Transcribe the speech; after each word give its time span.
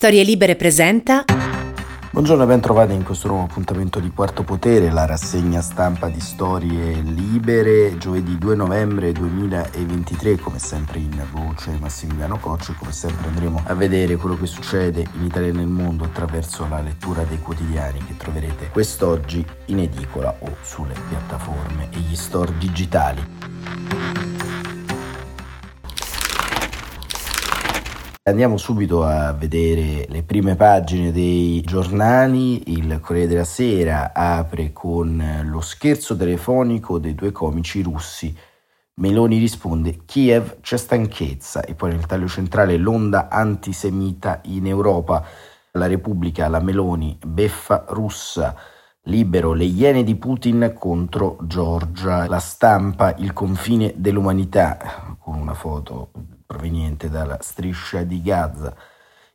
Storie 0.00 0.22
Libere 0.22 0.56
presenta. 0.56 1.26
Buongiorno 2.10 2.44
e 2.44 2.46
ben 2.46 2.60
trovati 2.60 2.94
in 2.94 3.04
questo 3.04 3.28
nuovo 3.28 3.44
appuntamento 3.44 4.00
di 4.00 4.08
Quarto 4.08 4.44
Potere, 4.44 4.90
la 4.90 5.04
rassegna 5.04 5.60
stampa 5.60 6.08
di 6.08 6.20
Storie 6.20 7.02
Libere, 7.02 7.98
giovedì 7.98 8.38
2 8.38 8.54
novembre 8.56 9.12
2023, 9.12 10.38
come 10.38 10.58
sempre 10.58 11.00
in 11.00 11.22
voce 11.30 11.76
Massimiliano 11.78 12.38
Cocci, 12.38 12.74
come 12.78 12.92
sempre 12.92 13.28
andremo 13.28 13.62
a 13.66 13.74
vedere 13.74 14.16
quello 14.16 14.38
che 14.38 14.46
succede 14.46 15.04
in 15.16 15.24
Italia 15.24 15.48
e 15.48 15.52
nel 15.52 15.66
mondo 15.66 16.04
attraverso 16.04 16.66
la 16.66 16.80
lettura 16.80 17.24
dei 17.24 17.38
quotidiani 17.38 18.02
che 18.02 18.16
troverete 18.16 18.70
quest'oggi 18.72 19.44
in 19.66 19.80
edicola 19.80 20.34
o 20.38 20.56
sulle 20.62 20.94
piattaforme 21.10 21.90
e 21.90 21.98
gli 21.98 22.16
store 22.16 22.56
digitali. 22.56 24.39
Andiamo 28.22 28.58
subito 28.58 29.02
a 29.02 29.32
vedere 29.32 30.04
le 30.10 30.22
prime 30.22 30.54
pagine 30.54 31.10
dei 31.10 31.62
giornali. 31.62 32.70
Il 32.70 33.00
Corriere 33.00 33.28
della 33.28 33.44
Sera 33.44 34.12
apre 34.12 34.74
con 34.74 35.42
lo 35.46 35.62
scherzo 35.62 36.14
telefonico 36.14 36.98
dei 36.98 37.14
due 37.14 37.32
comici 37.32 37.80
russi. 37.80 38.36
Meloni 38.96 39.38
risponde 39.38 40.04
Kiev 40.04 40.60
c'è 40.60 40.76
stanchezza 40.76 41.62
e 41.62 41.74
poi 41.74 41.92
nel 41.92 42.04
taglio 42.04 42.28
centrale 42.28 42.76
l'onda 42.76 43.30
antisemita 43.30 44.40
in 44.44 44.66
Europa. 44.66 45.24
La 45.72 45.86
Repubblica, 45.86 46.46
la 46.48 46.60
Meloni, 46.60 47.18
beffa 47.24 47.86
russa. 47.88 48.54
Libero 49.04 49.54
le 49.54 49.64
iene 49.64 50.04
di 50.04 50.14
Putin 50.16 50.74
contro 50.78 51.38
Georgia. 51.44 52.28
La 52.28 52.38
stampa, 52.38 53.14
il 53.16 53.32
confine 53.32 53.94
dell'umanità, 53.96 55.16
con 55.18 55.36
una 55.36 55.54
foto 55.54 56.10
proveniente 56.44 57.08
dalla 57.08 57.38
striscia 57.40 58.02
di 58.02 58.20
Gaza. 58.20 58.76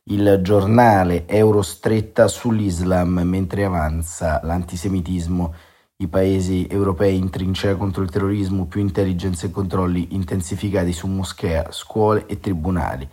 Il 0.04 0.38
giornale 0.42 1.26
Eurostretta 1.26 2.28
sull'Islam 2.28 3.22
mentre 3.24 3.64
avanza 3.64 4.40
l'antisemitismo. 4.44 5.52
I 5.96 6.06
paesi 6.06 6.68
europei 6.70 7.16
in 7.16 7.28
trincea 7.28 7.74
contro 7.74 8.04
il 8.04 8.10
terrorismo, 8.10 8.66
più 8.66 8.80
intelligence 8.80 9.46
e 9.46 9.50
controlli 9.50 10.14
intensificati 10.14 10.92
su 10.92 11.08
moschea, 11.08 11.72
scuole 11.72 12.26
e 12.26 12.38
tribunali. 12.38 13.08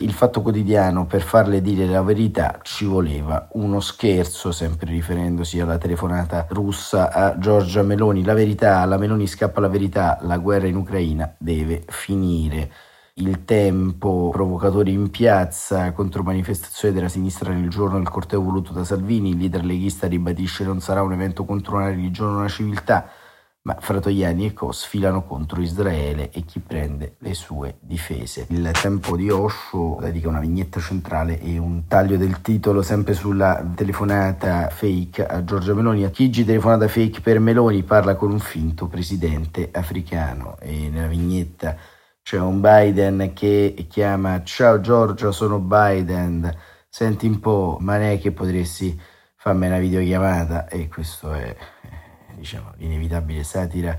Il 0.00 0.12
fatto 0.12 0.42
quotidiano, 0.42 1.06
per 1.06 1.22
farle 1.22 1.62
dire 1.62 1.86
la 1.86 2.02
verità, 2.02 2.58
ci 2.62 2.84
voleva 2.84 3.48
uno 3.52 3.80
scherzo, 3.80 4.52
sempre 4.52 4.90
riferendosi 4.90 5.58
alla 5.58 5.78
telefonata 5.78 6.46
russa 6.50 7.10
a 7.10 7.38
Giorgia 7.38 7.82
Meloni. 7.82 8.22
La 8.22 8.34
verità, 8.34 8.80
alla 8.80 8.98
Meloni 8.98 9.26
scappa 9.26 9.60
la 9.60 9.68
verità, 9.68 10.18
la 10.20 10.36
guerra 10.36 10.66
in 10.66 10.76
Ucraina 10.76 11.34
deve 11.38 11.82
finire 11.88 12.70
il 13.14 13.46
tempo, 13.46 14.28
provocatori 14.30 14.92
in 14.92 15.08
piazza 15.08 15.90
contro 15.92 16.22
manifestazioni 16.22 16.92
della 16.92 17.08
sinistra 17.08 17.50
nel 17.50 17.70
giorno 17.70 17.96
del 17.96 18.10
corteo 18.10 18.42
voluto 18.42 18.74
da 18.74 18.84
Salvini, 18.84 19.30
il 19.30 19.38
leader 19.38 19.64
leghista 19.64 20.06
ribadisce 20.06 20.64
non 20.64 20.80
sarà 20.80 21.02
un 21.02 21.14
evento 21.14 21.46
contro 21.46 21.76
una 21.76 21.86
religione 21.86 22.34
o 22.34 22.38
una 22.40 22.48
civiltà, 22.48 23.08
ma 23.66 23.76
Fratoiani 23.80 24.46
e 24.46 24.52
Co 24.52 24.70
sfilano 24.70 25.24
contro 25.24 25.60
Israele 25.60 26.30
e 26.30 26.44
chi 26.44 26.60
prende 26.60 27.16
le 27.18 27.34
sue 27.34 27.78
difese. 27.80 28.46
Il 28.50 28.70
tempo 28.80 29.16
di 29.16 29.28
Osho 29.28 29.98
dedica 30.00 30.28
una 30.28 30.38
vignetta 30.38 30.78
centrale 30.78 31.40
e 31.40 31.58
un 31.58 31.88
taglio 31.88 32.16
del 32.16 32.40
titolo 32.42 32.80
sempre 32.82 33.14
sulla 33.14 33.68
telefonata 33.74 34.68
fake 34.68 35.26
a 35.26 35.42
Giorgia 35.42 35.74
Meloni. 35.74 36.04
A 36.04 36.10
Chigi 36.10 36.44
telefonata 36.44 36.86
fake 36.86 37.20
per 37.20 37.40
Meloni 37.40 37.82
parla 37.82 38.14
con 38.14 38.30
un 38.30 38.38
finto 38.38 38.86
presidente 38.86 39.68
africano 39.72 40.56
e 40.60 40.88
nella 40.88 41.08
vignetta 41.08 41.76
c'è 42.22 42.38
un 42.38 42.60
Biden 42.60 43.32
che 43.34 43.86
chiama 43.88 44.44
ciao 44.44 44.80
Giorgio 44.80 45.32
sono 45.32 45.58
Biden 45.58 46.52
senti 46.88 47.26
un 47.26 47.40
po' 47.40 47.78
ma 47.80 47.96
non 47.98 48.06
è 48.06 48.20
che 48.20 48.30
potresti 48.30 48.98
farmi 49.34 49.66
una 49.66 49.78
videochiamata 49.78 50.68
e 50.68 50.88
questo 50.88 51.32
è 51.32 51.56
diciamo 52.36 52.72
l'inevitabile 52.76 53.42
satira 53.42 53.98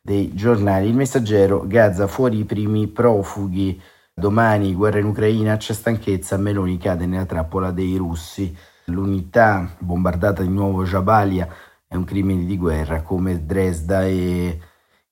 dei 0.00 0.34
giornali. 0.34 0.88
Il 0.88 0.94
messaggero 0.94 1.66
Gaza 1.66 2.06
fuori 2.06 2.38
i 2.38 2.44
primi 2.44 2.86
profughi. 2.88 3.80
Domani 4.12 4.74
guerra 4.74 4.98
in 4.98 5.06
Ucraina 5.06 5.56
c'è 5.56 5.72
stanchezza 5.72 6.36
Meloni 6.36 6.76
cade 6.76 7.06
nella 7.06 7.24
trappola 7.24 7.70
dei 7.70 7.96
russi. 7.96 8.54
L'unità 8.86 9.76
bombardata 9.78 10.42
di 10.42 10.48
nuovo 10.48 10.84
Jabalia 10.84 11.46
è 11.86 11.94
un 11.94 12.04
crimine 12.04 12.44
di 12.44 12.56
guerra 12.56 13.02
come 13.02 13.44
Dresda 13.46 14.04
e 14.04 14.60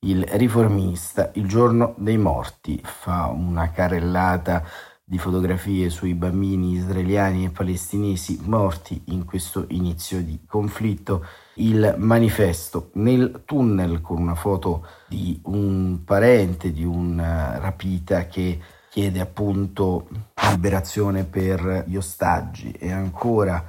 il 0.01 0.25
riformista, 0.25 1.31
il 1.35 1.47
giorno 1.47 1.95
dei 1.99 2.19
morti, 2.19 2.81
fa 2.83 3.27
una 3.27 3.71
carrellata 3.71 4.65
di 5.09 5.19
fotografie 5.19 5.89
sui 5.89 6.15
bambini 6.15 6.73
israeliani 6.73 7.45
e 7.45 7.51
palestinesi 7.51 8.41
morti 8.43 9.03
in 9.07 9.25
questo 9.25 9.67
inizio 9.69 10.21
di 10.21 10.41
conflitto. 10.45 11.25
Il 11.55 11.95
manifesto 11.97 12.91
nel 12.95 13.43
tunnel 13.45 14.01
con 14.01 14.21
una 14.21 14.35
foto 14.35 14.85
di 15.07 15.39
un 15.45 16.03
parente 16.05 16.73
di 16.73 16.85
una 16.85 17.57
rapita 17.59 18.27
che 18.27 18.59
chiede 18.91 19.21
appunto 19.21 20.09
liberazione 20.51 21.23
per 21.23 21.85
gli 21.87 21.97
ostaggi 21.97 22.73
e 22.73 22.91
ancora 22.91 23.65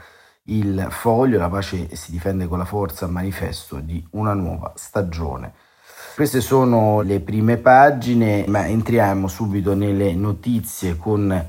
il 0.45 0.87
foglio, 0.89 1.37
la 1.37 1.49
pace 1.49 1.95
si 1.95 2.09
difende 2.09 2.47
con 2.47 2.57
la 2.57 2.65
forza, 2.65 3.05
manifesto 3.05 3.79
di 3.79 4.03
una 4.11 4.33
nuova 4.33 4.73
stagione. 4.75 5.53
Queste 6.17 6.41
sono 6.41 7.01
le 7.01 7.19
prime 7.19 7.57
pagine, 7.57 8.43
ma 8.47 8.65
entriamo 8.65 9.27
subito 9.27 9.75
nelle 9.75 10.15
notizie 10.15 10.97
con 10.97 11.47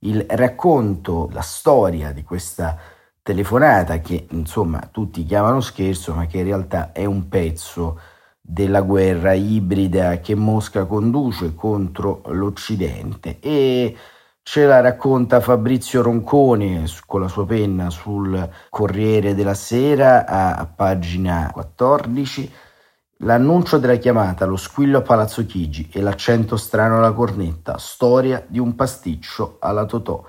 il 0.00 0.26
racconto, 0.28 1.30
la 1.32 1.40
storia 1.40 2.12
di 2.12 2.22
questa 2.22 2.76
telefonata 3.22 4.00
che 4.00 4.26
insomma 4.32 4.86
tutti 4.92 5.24
chiamano 5.24 5.62
scherzo, 5.62 6.12
ma 6.12 6.26
che 6.26 6.36
in 6.36 6.44
realtà 6.44 6.92
è 6.92 7.06
un 7.06 7.26
pezzo 7.30 7.98
della 8.38 8.82
guerra 8.82 9.32
ibrida 9.32 10.20
che 10.20 10.34
Mosca 10.34 10.84
conduce 10.84 11.54
contro 11.54 12.20
l'Occidente. 12.26 13.38
E 13.40 13.96
ce 14.42 14.66
la 14.66 14.82
racconta 14.82 15.40
Fabrizio 15.40 16.02
Roncone 16.02 16.84
con 17.06 17.22
la 17.22 17.28
sua 17.28 17.46
penna 17.46 17.88
sul 17.88 18.46
Corriere 18.68 19.34
della 19.34 19.54
Sera 19.54 20.26
a, 20.26 20.66
pagina 20.66 21.48
14 21.50 22.52
L'annuncio 23.24 23.78
della 23.78 23.96
chiamata, 23.96 24.46
lo 24.46 24.56
squillo 24.56 24.98
a 24.98 25.02
Palazzo 25.02 25.46
Chigi 25.46 25.88
e 25.92 26.00
l'accento 26.00 26.56
strano 26.56 26.98
alla 26.98 27.12
cornetta, 27.12 27.78
storia 27.78 28.44
di 28.48 28.58
un 28.58 28.74
pasticcio 28.74 29.58
alla 29.60 29.84
Totò, 29.84 30.24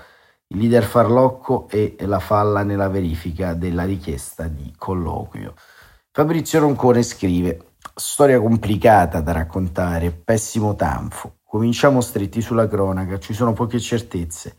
il 0.50 0.60
leader 0.60 0.84
farlocco 0.84 1.68
e 1.70 1.96
la 2.02 2.20
falla 2.20 2.62
nella 2.62 2.90
verifica 2.90 3.56
della 3.56 3.84
richiesta 3.84 4.48
di 4.48 4.72
colloquio. 4.78 5.56
Fabrizio 6.12 6.60
Roncone 6.60 7.02
scrive: 7.02 7.74
Storia 7.96 8.40
complicata 8.40 9.22
da 9.22 9.32
raccontare, 9.32 10.12
pessimo 10.12 10.76
tanfo. 10.76 11.38
Cominciamo 11.44 12.00
stretti 12.00 12.42
sulla 12.42 12.68
cronaca, 12.68 13.18
ci 13.18 13.34
sono 13.34 13.54
poche 13.54 13.80
certezze. 13.80 14.56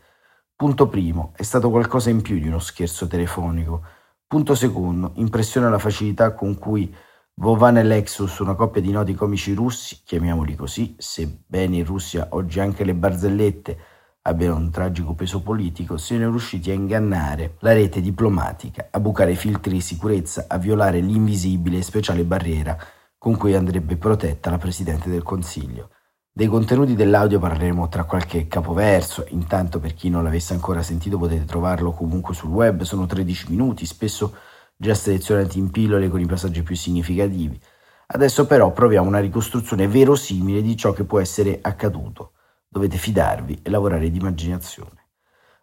Punto 0.53 0.89
primo, 0.89 1.31
è 1.37 1.43
stato 1.43 1.69
qualcosa 1.69 2.09
in 2.09 2.21
più 2.21 2.37
di 2.37 2.49
uno 2.49 2.59
scherzo 2.59 3.07
telefonico. 3.07 3.81
Punto 4.27 4.55
secondo, 4.55 5.13
impressiona 5.15 5.69
la 5.69 5.79
facilità 5.79 6.33
con 6.33 6.57
cui 6.57 6.93
Vovan 7.37 7.75
e 7.75 7.83
Lexus, 7.83 8.39
una 8.39 8.55
coppia 8.55 8.79
di 8.81 8.91
noti 8.91 9.13
comici 9.13 9.53
russi, 9.53 9.99
chiamiamoli 10.05 10.55
così, 10.55 10.95
sebbene 10.97 11.75
in 11.75 11.85
Russia 11.85 12.29
oggi 12.29 12.61
anche 12.61 12.85
le 12.85 12.95
barzellette 12.95 13.77
abbiano 14.21 14.55
un 14.55 14.71
tragico 14.71 15.15
peso 15.15 15.41
politico, 15.41 15.97
siano 15.97 16.29
riusciti 16.29 16.71
a 16.71 16.73
ingannare 16.73 17.57
la 17.59 17.73
rete 17.73 17.99
diplomatica, 17.99 18.87
a 18.89 19.01
bucare 19.01 19.35
filtri 19.35 19.73
di 19.73 19.81
sicurezza, 19.81 20.45
a 20.47 20.57
violare 20.57 21.01
l'invisibile 21.01 21.79
e 21.79 21.81
speciale 21.81 22.23
barriera 22.23 22.77
con 23.17 23.35
cui 23.35 23.53
andrebbe 23.53 23.97
protetta 23.97 24.49
la 24.49 24.57
Presidente 24.57 25.09
del 25.09 25.23
Consiglio. 25.23 25.89
Dei 26.31 26.47
contenuti 26.47 26.95
dell'audio 26.95 27.39
parleremo 27.39 27.89
tra 27.89 28.05
qualche 28.05 28.47
capoverso, 28.47 29.25
intanto 29.29 29.79
per 29.79 29.93
chi 29.93 30.09
non 30.09 30.23
l'avesse 30.23 30.53
ancora 30.53 30.81
sentito 30.81 31.17
potete 31.17 31.43
trovarlo 31.43 31.91
comunque 31.91 32.33
sul 32.33 32.49
web, 32.49 32.83
sono 32.83 33.05
13 33.05 33.47
minuti, 33.49 33.85
spesso 33.85 34.35
già 34.77 34.93
selezionati 34.93 35.57
in 35.57 35.71
pillole 35.71 36.09
con 36.09 36.19
i 36.19 36.25
passaggi 36.25 36.63
più 36.63 36.75
significativi. 36.75 37.59
Adesso 38.07 38.45
però 38.45 38.71
proviamo 38.71 39.07
una 39.07 39.19
ricostruzione 39.19 39.87
verosimile 39.87 40.61
di 40.61 40.77
ciò 40.77 40.93
che 40.93 41.05
può 41.05 41.19
essere 41.19 41.59
accaduto. 41.61 42.33
Dovete 42.67 42.97
fidarvi 42.97 43.59
e 43.63 43.69
lavorare 43.69 44.11
di 44.11 44.17
immaginazione. 44.19 45.03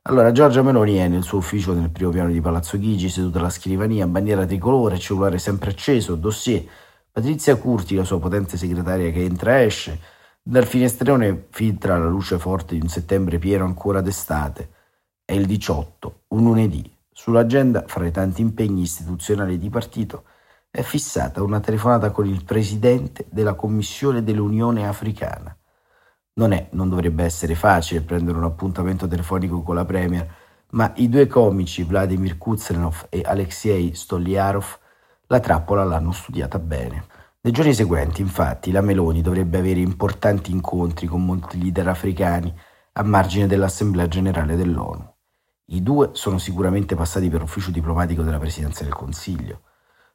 Allora, 0.03 0.33
Giorgia 0.33 0.63
Meloni 0.63 0.97
è 0.97 1.07
nel 1.07 1.23
suo 1.23 1.39
ufficio 1.39 1.73
nel 1.75 1.91
primo 1.91 2.11
piano 2.11 2.33
di 2.33 2.41
Palazzo 2.41 2.77
Chigi, 2.77 3.09
seduta 3.09 3.39
alla 3.39 3.51
scrivania, 3.51 4.07
bandiera 4.09 4.45
tricolore, 4.45 4.99
cellulare 4.99 5.39
sempre 5.39 5.71
acceso, 5.71 6.17
dossier. 6.17 6.65
Patrizia 7.13 7.55
Curti, 7.55 7.95
la 7.95 8.03
sua 8.03 8.19
potente 8.19 8.57
segretaria 8.57 9.13
che 9.13 9.23
entra 9.23 9.61
e 9.61 9.67
esce. 9.67 10.01
Dal 10.43 10.67
finestrone 10.67 11.47
filtra 11.51 11.99
la 11.99 12.09
luce 12.09 12.37
forte 12.39 12.75
di 12.75 12.81
un 12.81 12.89
settembre 12.89 13.39
pieno 13.39 13.65
ancora 13.65 14.01
d'estate. 14.01 14.71
È 15.25 15.35
il 15.35 15.47
18, 15.47 16.23
un 16.29 16.43
lunedì. 16.43 16.92
Sull'agenda, 17.13 17.85
fra 17.87 18.07
i 18.07 18.11
tanti 18.11 18.41
impegni 18.41 18.83
istituzionali 18.83 19.59
di 19.59 19.69
partito, 19.69 20.25
è 20.71 20.81
fissata 20.81 21.43
una 21.43 21.61
telefonata 21.61 22.11
con 22.11 22.27
il 22.27 22.45
presidente 22.45 23.27
della 23.31 23.55
Commissione 23.55 24.25
dell'Unione 24.25 24.89
Africana. 24.89 25.55
Non 26.35 26.53
è, 26.53 26.69
non 26.73 26.89
dovrebbe 26.89 27.25
essere 27.25 27.55
facile 27.55 28.01
prendere 28.01 28.39
un 28.39 28.45
appuntamento 28.45 29.07
telefonico 29.07 29.63
con 29.63 29.75
la 29.75 29.85
Premier, 29.85 30.27
ma 30.71 30.91
i 30.97 31.11
due 31.11 31.27
comici 31.27 31.83
Vladimir 31.83 32.39
Kuzrenov 32.39 33.07
e 33.11 33.21
Alexei 33.23 33.95
Stoliarov 33.95 34.79
la 35.27 35.41
trappola 35.41 35.85
l'hanno 35.85 36.13
studiata 36.13 36.59
bene. 36.59 37.05
Nei 37.43 37.53
giorni 37.53 37.75
seguenti, 37.75 38.23
infatti, 38.23 38.71
la 38.71 38.81
Meloni 38.81 39.21
dovrebbe 39.21 39.59
avere 39.59 39.81
importanti 39.81 40.51
incontri 40.51 41.07
con 41.07 41.25
molti 41.25 41.61
leader 41.61 41.89
africani 41.89 42.55
a 42.93 43.03
margine 43.03 43.47
dell'Assemblea 43.47 44.09
generale 44.09 44.57
dell'ONU. 44.57 45.12
I 45.73 45.83
due 45.83 46.11
sono 46.13 46.37
sicuramente 46.37 46.95
passati 46.95 47.31
per 47.31 47.41
ufficio 47.41 47.71
diplomatico 47.71 48.23
della 48.23 48.39
Presidenza 48.39 48.85
del 48.85 48.93
Consiglio. 48.93 49.63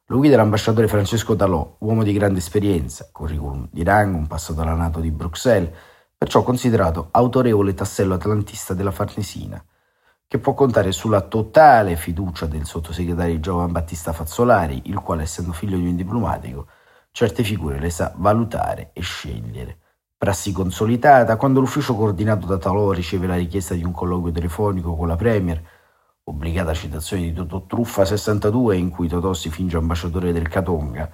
Lo 0.06 0.18
guida 0.18 0.36
l'ambasciatore 0.36 0.88
Francesco 0.88 1.36
Talò, 1.36 1.78
uomo 1.80 2.04
di 2.04 2.14
grande 2.14 2.38
esperienza, 2.38 3.10
curriculum 3.12 3.68
di 3.72 3.82
rango, 3.82 4.20
un 4.20 4.28
passato 4.28 4.62
alla 4.62 4.76
Nato 4.76 5.00
di 5.00 5.10
Bruxelles, 5.10 5.76
perciò 6.16 6.44
considerato 6.44 7.08
autorevole 7.10 7.74
tassello 7.74 8.14
atlantista 8.14 8.76
della 8.76 8.92
Farnesina, 8.92 9.60
che 10.28 10.38
può 10.38 10.54
contare 10.54 10.92
sulla 10.92 11.22
totale 11.22 11.96
fiducia 11.96 12.46
del 12.46 12.68
sottosegretario 12.68 13.40
Giovan 13.40 13.72
Battista 13.72 14.14
Fazzolari, 14.14 14.84
il 14.86 15.00
quale, 15.00 15.24
essendo 15.24 15.54
figlio 15.54 15.78
di 15.78 15.88
un 15.88 15.96
diplomatico, 15.96 16.68
certe 17.10 17.44
figure 17.44 17.80
le 17.80 17.90
sa 17.90 18.14
valutare 18.16 18.92
e 18.94 19.02
scegliere. 19.02 19.80
Prassi 20.20 20.52
consolidata, 20.52 21.36
quando 21.36 21.60
l'ufficio 21.60 21.94
coordinato 21.96 22.48
da 22.48 22.58
Talò 22.58 22.92
riceve 22.92 23.28
la 23.28 23.36
richiesta 23.36 23.76
di 23.76 23.84
un 23.84 23.92
colloquio 23.92 24.34
telefonico 24.34 24.96
con 24.96 25.08
la 25.08 25.16
Premier, 25.16 25.62
obbligata 26.24 26.74
citazione 26.74 27.22
di 27.22 27.34
Totò 27.34 27.68
Truffa 27.68 28.04
62 28.04 28.78
in 28.78 28.90
cui 28.90 29.08
Totò 29.08 29.34
si 29.34 29.52
finge 29.52 29.78
ambasciatore 29.78 30.32
del 30.32 30.48
Catonga, 30.48 31.08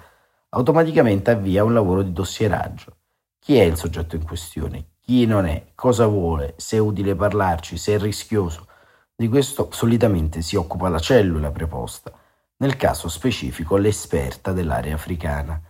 automaticamente 0.48 1.32
avvia 1.32 1.64
un 1.64 1.74
lavoro 1.74 2.00
di 2.00 2.14
dossieraggio. 2.14 2.96
Chi 3.38 3.58
è 3.58 3.64
il 3.64 3.76
soggetto 3.76 4.16
in 4.16 4.24
questione? 4.24 4.92
Chi 5.00 5.26
non 5.26 5.44
è? 5.44 5.72
Cosa 5.74 6.06
vuole? 6.06 6.54
Se 6.56 6.78
è 6.78 6.80
utile 6.80 7.14
parlarci? 7.14 7.76
Se 7.76 7.96
è 7.96 7.98
rischioso? 7.98 8.68
Di 9.14 9.28
questo 9.28 9.68
solitamente 9.70 10.40
si 10.40 10.56
occupa 10.56 10.88
la 10.88 10.98
cellula 10.98 11.50
preposta, 11.50 12.10
nel 12.56 12.78
caso 12.78 13.10
specifico 13.10 13.76
l'esperta 13.76 14.52
dell'area 14.52 14.94
africana. 14.94 15.60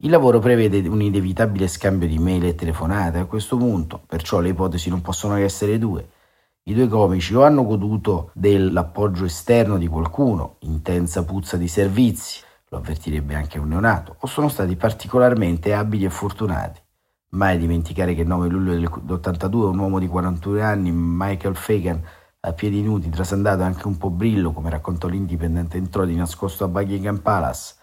Il 0.00 0.10
lavoro 0.10 0.38
prevede 0.38 0.86
un 0.86 1.02
inevitabile 1.02 1.66
scambio 1.66 2.06
di 2.06 2.20
mail 2.20 2.44
e 2.44 2.54
telefonate 2.54 3.18
a 3.18 3.24
questo 3.24 3.56
punto, 3.56 4.00
perciò 4.06 4.38
le 4.38 4.50
ipotesi 4.50 4.88
non 4.90 5.00
possono 5.00 5.34
che 5.34 5.42
essere 5.42 5.76
due. 5.76 6.08
I 6.62 6.74
due 6.74 6.86
comici 6.86 7.34
o 7.34 7.42
hanno 7.42 7.64
goduto 7.64 8.30
dell'appoggio 8.32 9.24
esterno 9.24 9.76
di 9.76 9.88
qualcuno, 9.88 10.58
intensa 10.60 11.24
puzza 11.24 11.56
di 11.56 11.66
servizi, 11.66 12.40
lo 12.68 12.78
avvertirebbe 12.78 13.34
anche 13.34 13.58
un 13.58 13.70
neonato, 13.70 14.14
o 14.20 14.28
sono 14.28 14.48
stati 14.48 14.76
particolarmente 14.76 15.74
abili 15.74 16.04
e 16.04 16.10
fortunati. 16.10 16.80
Mai 17.30 17.58
dimenticare 17.58 18.14
che 18.14 18.20
il 18.20 18.28
9 18.28 18.48
luglio 18.50 18.74
dell'82 18.76 19.54
un 19.64 19.78
uomo 19.80 19.98
di 19.98 20.06
41 20.06 20.62
anni, 20.62 20.92
Michael 20.92 21.56
Fagan, 21.56 22.00
a 22.38 22.52
piedi 22.52 22.82
nudi, 22.82 23.10
trasandato 23.10 23.64
anche 23.64 23.88
un 23.88 23.98
po' 23.98 24.10
brillo, 24.10 24.52
come 24.52 24.70
raccontò 24.70 25.08
l'Indipendent, 25.08 25.74
entrò 25.74 26.04
di 26.04 26.14
nascosto 26.14 26.62
a 26.62 26.68
Buckingham 26.68 27.18
Palace, 27.18 27.74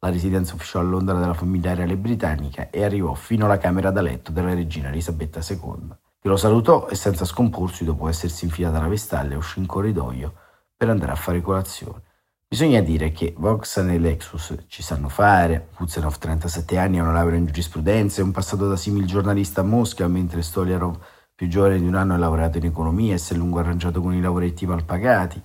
la 0.00 0.10
residenza 0.10 0.54
ufficiale 0.54 0.86
a 0.86 0.90
Londra 0.90 1.18
della 1.18 1.34
famiglia 1.34 1.74
reale 1.74 1.96
britannica, 1.96 2.70
e 2.70 2.82
arrivò 2.82 3.14
fino 3.14 3.44
alla 3.44 3.58
camera 3.58 3.90
da 3.90 4.00
letto 4.00 4.32
della 4.32 4.54
regina 4.54 4.88
Elisabetta 4.88 5.40
II, 5.46 5.88
che 6.20 6.28
lo 6.28 6.36
salutò 6.36 6.88
e 6.88 6.94
senza 6.94 7.24
scomporsi, 7.24 7.84
dopo 7.84 8.08
essersi 8.08 8.44
infilata 8.44 8.78
alla 8.78 8.88
vestaglia, 8.88 9.36
uscì 9.36 9.58
in 9.58 9.66
corridoio 9.66 10.34
per 10.74 10.88
andare 10.88 11.12
a 11.12 11.16
fare 11.16 11.42
colazione. 11.42 12.02
Bisogna 12.48 12.80
dire 12.80 13.12
che 13.12 13.34
Voxan 13.36 13.90
e 13.90 13.98
Lexus 13.98 14.64
ci 14.66 14.82
sanno 14.82 15.08
fare, 15.08 15.68
Kuzanov 15.74 16.18
37 16.18 16.78
anni 16.78 16.98
ha 16.98 17.02
una 17.02 17.12
laurea 17.12 17.38
in 17.38 17.46
giurisprudenza 17.46 18.20
e 18.20 18.24
un 18.24 18.32
passato 18.32 18.66
da 18.66 18.76
simil 18.76 19.04
giornalista 19.04 19.60
a 19.60 19.64
Mosca, 19.64 20.08
mentre 20.08 20.42
Stoliarov 20.42 20.98
più 21.32 21.46
giovane 21.46 21.78
di 21.78 21.86
un 21.86 21.94
anno 21.94 22.14
ha 22.14 22.16
lavorato 22.16 22.58
in 22.58 22.64
economia 22.64 23.14
e 23.14 23.18
si 23.18 23.34
è 23.34 23.36
lungo 23.36 23.60
arrangiato 23.60 24.00
con 24.00 24.14
i 24.14 24.20
lavoretti 24.20 24.66
mal 24.66 24.84
pagati. 24.84 25.40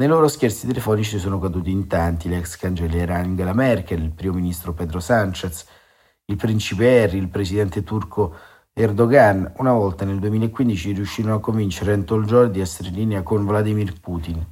Nei 0.00 0.08
loro 0.08 0.28
scherzi 0.28 0.66
telefonici 0.66 1.18
sono 1.18 1.38
caduti 1.38 1.70
in 1.70 1.86
tanti 1.86 2.30
l'ex 2.30 2.56
cancelliera 2.56 3.16
Angela 3.16 3.52
Merkel, 3.52 4.02
il 4.02 4.12
primo 4.12 4.36
ministro 4.36 4.72
Pedro 4.72 4.98
Sanchez, 4.98 5.66
il 6.24 6.36
principe 6.36 7.02
Harry, 7.02 7.18
il 7.18 7.28
presidente 7.28 7.82
turco 7.82 8.34
Erdogan. 8.72 9.52
Una 9.58 9.74
volta 9.74 10.06
nel 10.06 10.18
2015 10.18 10.92
riuscirono 10.92 11.34
a 11.34 11.40
convincere 11.40 11.92
Anatol 11.92 12.24
Giordi 12.24 12.60
a 12.60 12.62
essere 12.62 12.88
in 12.88 12.94
linea 12.94 13.22
con 13.22 13.44
Vladimir 13.44 14.00
Putin. 14.00 14.42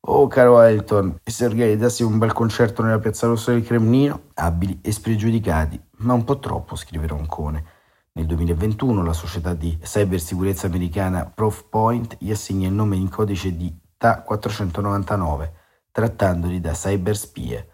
Oh 0.00 0.26
caro 0.26 0.60
Elton, 0.60 1.20
e 1.24 1.30
se 1.30 1.46
organizzassi 1.46 2.02
un 2.02 2.18
bel 2.18 2.34
concerto 2.34 2.82
nella 2.82 2.98
piazza 2.98 3.26
rossa 3.26 3.50
del 3.52 3.64
Cremlino? 3.64 4.24
Abili 4.34 4.80
e 4.82 4.92
spregiudicati, 4.92 5.80
ma 6.00 6.12
un 6.12 6.24
po' 6.24 6.38
troppo, 6.38 6.76
scrive 6.76 7.06
Roncone. 7.06 7.64
Nel 8.12 8.26
2021 8.26 9.02
la 9.02 9.14
società 9.14 9.54
di 9.54 9.74
cybersicurezza 9.80 10.66
americana 10.66 11.24
Profpoint 11.24 12.14
gli 12.18 12.30
assegna 12.30 12.68
il 12.68 12.74
nome 12.74 12.96
in 12.96 13.08
codice 13.08 13.56
di 13.56 13.74
TA499, 14.02 15.50
trattandoli 15.92 16.60
da 16.60 16.72
cyberspie. 16.72 17.68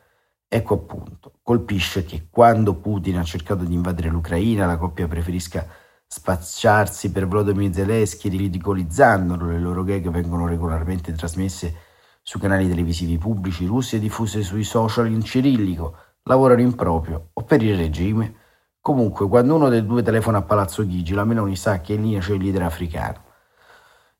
Ecco 0.47 0.75
appunto, 0.75 1.39
colpisce 1.43 2.05
che 2.05 2.29
quando 2.31 2.75
Putin 2.75 3.19
ha 3.19 3.25
cercato 3.25 3.65
di 3.65 3.75
invadere 3.75 4.09
l'Ucraina 4.09 4.67
la 4.67 4.77
coppia 4.77 5.09
preferisca 5.09 5.67
spacciarsi 6.07 7.11
per 7.11 7.27
Volodymyr 7.27 7.73
Zelensky 7.73 8.29
ridicolizzandolo, 8.29 9.47
le 9.47 9.59
loro 9.59 9.83
gag 9.85 10.09
vengono 10.11 10.47
regolarmente 10.47 11.13
trasmesse 11.13 11.75
su 12.23 12.39
canali 12.39 12.69
televisivi 12.69 13.19
pubblici 13.19 13.67
russi 13.67 13.97
e 13.97 13.99
diffuse 13.99 14.43
sui 14.43 14.65
social 14.65 15.09
in 15.09 15.23
cirillico, 15.23 15.97
lavorano 16.25 16.61
in 16.61 16.75
proprio 16.75 17.31
o 17.33 17.43
per 17.45 17.63
il 17.63 17.77
regime 17.77 18.47
Comunque, 18.89 19.29
quando 19.29 19.55
uno 19.55 19.69
dei 19.69 19.85
due 19.85 20.03
telefona 20.03 20.39
a 20.39 20.43
Palazzo 20.43 20.83
Chigi, 20.87 21.13
la 21.13 21.25
Meloni 21.25 21.57
sa 21.57 21.81
che 21.83 21.93
in 21.93 22.03
linea 22.03 22.21
c'è 22.21 22.33
il 22.33 22.43
leader 22.43 22.63
africano. 22.63 23.23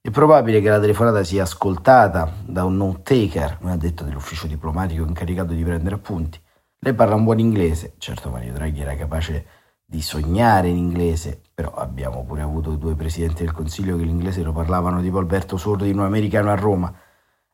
È 0.09 0.11
probabile 0.11 0.63
che 0.63 0.71
la 0.71 0.81
telefonata 0.81 1.23
sia 1.23 1.43
ascoltata 1.43 2.33
da 2.47 2.65
un 2.65 2.79
note 2.79 3.03
taker, 3.03 3.59
un 3.61 3.69
addetto 3.69 4.05
dell'ufficio 4.05 4.47
diplomatico 4.47 5.05
incaricato 5.05 5.53
di 5.53 5.63
prendere 5.63 5.97
appunti. 5.97 6.41
Lei 6.79 6.95
parla 6.95 7.15
un 7.15 7.25
buon 7.25 7.41
inglese, 7.41 7.93
certo 7.99 8.31
Mario 8.31 8.55
Draghi 8.55 8.81
era 8.81 8.97
capace 8.97 9.45
di 9.85 10.01
sognare 10.01 10.69
in 10.69 10.79
inglese, 10.79 11.43
però 11.53 11.75
abbiamo 11.75 12.25
pure 12.25 12.41
avuto 12.41 12.77
due 12.77 12.95
presidenti 12.95 13.45
del 13.45 13.53
Consiglio 13.53 13.99
che 13.99 14.05
l'inglese 14.05 14.43
lo 14.43 14.53
parlavano 14.53 15.03
tipo 15.03 15.19
Alberto 15.19 15.59
Sordi, 15.59 15.91
un 15.91 16.01
americano 16.01 16.51
a 16.51 16.55
Roma. 16.55 16.91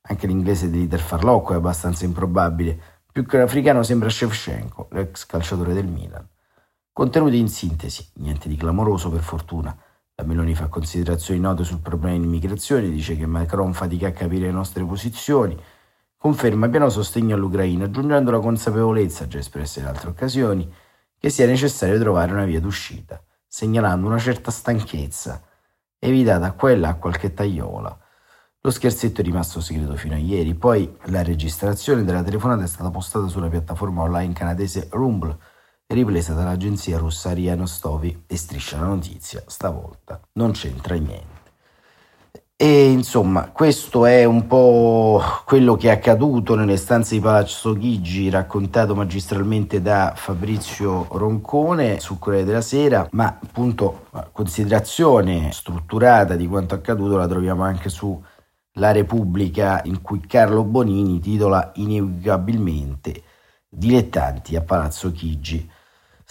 Anche 0.03 0.29
l'inglese 0.29 0.71
di 0.71 0.79
leader 0.79 1.01
Farlocco 1.01 1.55
è 1.55 1.57
abbastanza 1.57 2.05
improbabile. 2.05 2.79
Più 3.11 3.27
che 3.27 3.35
un 3.35 3.43
africano 3.43 3.83
sembra 3.83 4.09
Shevchenko, 4.09 4.91
l'ex 4.93 5.27
calciatore 5.27 5.75
del 5.75 5.89
Milan. 5.89 6.25
Contenuti 6.93 7.37
in 7.37 7.49
sintesi, 7.49 8.11
niente 8.19 8.49
di 8.49 8.55
clamoroso 8.55 9.11
per 9.11 9.23
fortuna. 9.23 9.77
La 10.17 10.25
Meloni 10.25 10.55
fa 10.55 10.69
considerazioni 10.69 11.41
note 11.41 11.65
sul 11.65 11.81
problema 11.81 12.17
dell'immigrazione, 12.17 12.89
dice 12.89 13.17
che 13.17 13.27
Macron 13.27 13.73
fatica 13.73 14.09
a 14.09 14.13
capire 14.13 14.47
le 14.47 14.53
nostre 14.53 14.85
posizioni, 14.85 15.61
conferma 16.17 16.69
pieno 16.69 16.89
sostegno 16.89 17.35
all'Ucraina, 17.35 17.87
aggiungendo 17.87 18.31
la 18.31 18.39
consapevolezza, 18.39 19.27
già 19.27 19.39
espressa 19.39 19.81
in 19.81 19.87
altre 19.87 20.11
occasioni, 20.11 20.73
che 21.19 21.31
sia 21.31 21.47
necessario 21.47 21.99
trovare 21.99 22.31
una 22.31 22.45
via 22.45 22.61
d'uscita, 22.61 23.21
segnalando 23.45 24.07
una 24.07 24.19
certa 24.19 24.53
stanchezza, 24.53 25.43
evitata 25.99 26.55
e 26.69 26.77
là 26.77 26.95
qualche 26.95 27.35
tagliola. 27.35 27.99
Lo 28.61 28.71
scherzetto 28.71 29.21
è 29.21 29.25
rimasto 29.25 29.61
segreto 29.61 29.97
fino 29.97 30.15
a 30.15 30.19
ieri, 30.19 30.55
poi 30.55 30.97
la 31.07 31.25
registrazione 31.25 32.05
della 32.05 32.23
telefonata 32.23 32.63
è 32.63 32.69
stata 32.69 32.91
postata 32.91 33.27
sulla 33.27 33.49
piattaforma 33.49 34.03
online 34.03 34.33
canadese 34.33 34.87
Rumble, 34.93 35.37
ripresa 35.87 36.33
dall'agenzia 36.33 36.99
russa 36.99 37.33
RIA 37.33 37.55
Nostovi 37.55 38.25
e 38.27 38.37
striscia 38.37 38.79
la 38.79 38.87
notizia, 38.87 39.43
stavolta 39.47 40.21
non 40.33 40.53
c'entra 40.53 40.95
niente. 40.95 41.43
E 42.57 42.91
insomma, 42.91 43.51
questo 43.51 44.07
è 44.07 44.25
un 44.25 44.47
po' 44.47 45.21
quello 45.45 45.75
che 45.77 45.89
è 45.89 45.91
accaduto 45.91 46.55
nelle 46.55 46.77
stanze 46.77 47.17
di 47.17 47.21
Palazzo 47.21 47.75
Chigi, 47.75 48.31
raccontato 48.31 48.95
magistralmente 48.95 49.83
da 49.83 50.13
Fabrizio 50.17 51.09
Roncone 51.11 51.99
sul 51.99 52.19
Corriere 52.19 52.47
della 52.47 52.61
Sera, 52.61 53.09
ma 53.11 53.27
appunto 53.27 54.07
considerazione 54.33 55.51
strutturata 55.51 56.37
di 56.37 56.47
quanto 56.47 56.75
accaduto 56.75 57.17
la 57.17 57.27
troviamo 57.27 57.65
anche 57.65 57.89
su 57.89 58.23
La 58.75 58.93
Repubblica, 58.93 59.83
in 59.85 60.01
cui 60.01 60.21
Carlo 60.21 60.63
Bonini 60.63 61.19
titola 61.19 61.73
inequivocabilmente 61.75 63.23
Dilettanti 63.69 64.55
a 64.55 64.63
Palazzo 64.63 65.11
Chigi. 65.11 65.69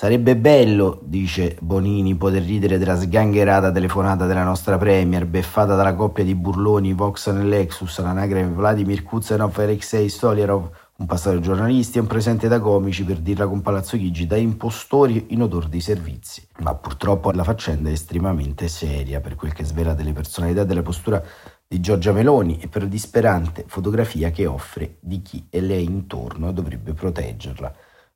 Sarebbe 0.04 0.36
bello, 0.36 1.00
dice 1.02 1.56
Bonini, 1.62 2.16
poter 2.16 2.44
ridere 2.44 2.78
della 2.78 2.98
sgangherata 2.98 3.72
telefonata 3.72 4.26
della 4.26 4.44
nostra 4.44 4.78
Premier, 4.78 5.26
beffata 5.26 5.76
dalla 5.76 5.96
coppia 5.96 6.26
di 6.26 6.36
burloni 6.36 6.92
Voxan 6.92 7.40
e 7.40 7.46
Lexus, 7.46 8.02
l'anagrame 8.02 8.52
Vladimir 8.52 9.02
Kuzanov 9.04 9.58
e 9.58 9.64
Alexei 9.64 10.10
Stoliarov, 10.10 10.70
un 10.98 11.06
passato 11.06 11.40
giornalisti 11.40 12.00
e 12.00 12.02
un 12.02 12.08
presente 12.08 12.50
da 12.50 12.60
comici, 12.60 13.06
per 13.06 13.20
dirla 13.20 13.48
con 13.48 13.62
Palazzo 13.62 13.96
Chigi, 13.96 14.28
da 14.28 14.36
impostori 14.36 15.28
in 15.30 15.42
odor 15.42 15.70
di 15.70 15.80
servizi. 15.80 16.46
Ma 16.58 16.76
purtroppo 16.76 17.32
la 17.32 17.46
faccenda 17.46 17.88
è 17.88 17.94
estremamente 17.94 18.68
seria 18.68 19.22
per 19.22 19.36
quel 19.36 19.54
che 19.54 19.64
svela 19.64 19.94
delle 19.94 20.12
personalità 20.12 20.66
della 20.66 20.82
postura 20.82 21.24
di 21.66 21.80
Giorgia 21.80 22.12
Meloni 22.12 22.60
e 22.60 22.68
per 22.68 22.82
la 22.82 22.90
disperante 22.90 23.64
fotografia 23.68 24.32
che 24.32 24.48
offre 24.48 24.98
di 25.00 25.22
chi 25.22 25.46
è 25.50 25.62
lei 25.62 25.86
intorno 25.86 26.52
dovrebbe 26.52 26.92
proteggerla 26.92 27.74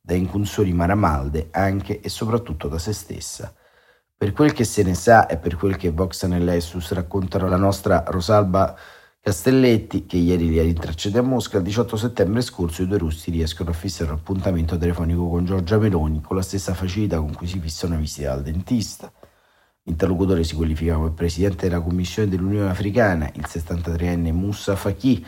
da 0.08 0.14
incursori 0.14 0.72
maramalde 0.72 1.48
anche 1.50 2.00
e 2.00 2.08
soprattutto 2.08 2.66
da 2.66 2.78
se 2.78 2.94
stessa. 2.94 3.52
Per 4.16 4.32
quel 4.32 4.54
che 4.54 4.64
se 4.64 4.82
ne 4.82 4.94
sa 4.94 5.26
e 5.26 5.36
per 5.36 5.54
quel 5.56 5.76
che 5.76 5.90
Voxan 5.90 6.32
e 6.32 6.38
Lessus 6.38 6.92
raccontano 6.92 7.46
la 7.46 7.58
nostra 7.58 8.02
Rosalba 8.06 8.74
Castelletti, 9.20 10.06
che 10.06 10.16
ieri 10.16 10.48
li 10.48 10.58
ha 10.58 10.62
rintracciati 10.62 11.18
a 11.18 11.22
Mosca, 11.22 11.58
il 11.58 11.64
18 11.64 11.98
settembre 11.98 12.40
scorso 12.40 12.80
i 12.80 12.86
due 12.86 12.96
russi 12.96 13.30
riescono 13.30 13.68
a 13.68 13.74
fissare 13.74 14.10
un 14.10 14.16
appuntamento 14.16 14.78
telefonico 14.78 15.28
con 15.28 15.44
Giorgia 15.44 15.76
Meloni 15.76 16.22
con 16.22 16.36
la 16.36 16.42
stessa 16.42 16.72
facilità 16.72 17.18
con 17.18 17.34
cui 17.34 17.46
si 17.46 17.60
fissa 17.60 17.84
una 17.84 17.96
visita 17.96 18.32
al 18.32 18.42
dentista. 18.42 19.12
L'interlocutore 19.82 20.42
si 20.42 20.54
qualifica 20.54 20.94
come 20.94 21.10
presidente 21.10 21.68
della 21.68 21.82
Commissione 21.82 22.30
dell'Unione 22.30 22.70
Africana, 22.70 23.30
il 23.34 23.44
73enne 23.46 24.32
Moussa 24.32 24.74
Faki, 24.74 25.26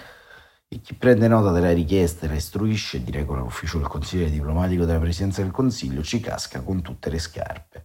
e 0.72 0.80
chi 0.80 0.94
prende 0.94 1.26
nota 1.26 1.50
della 1.50 1.72
richiesta 1.72 2.26
e 2.26 2.28
la 2.28 2.36
istruisce, 2.36 3.02
direi 3.02 3.24
con 3.24 3.38
l'ufficio 3.38 3.78
del 3.78 3.88
consigliere 3.88 4.30
diplomatico 4.30 4.84
della 4.84 5.00
Presidenza 5.00 5.42
del 5.42 5.50
Consiglio, 5.50 6.00
ci 6.04 6.20
casca 6.20 6.60
con 6.60 6.80
tutte 6.80 7.10
le 7.10 7.18
scarpe. 7.18 7.84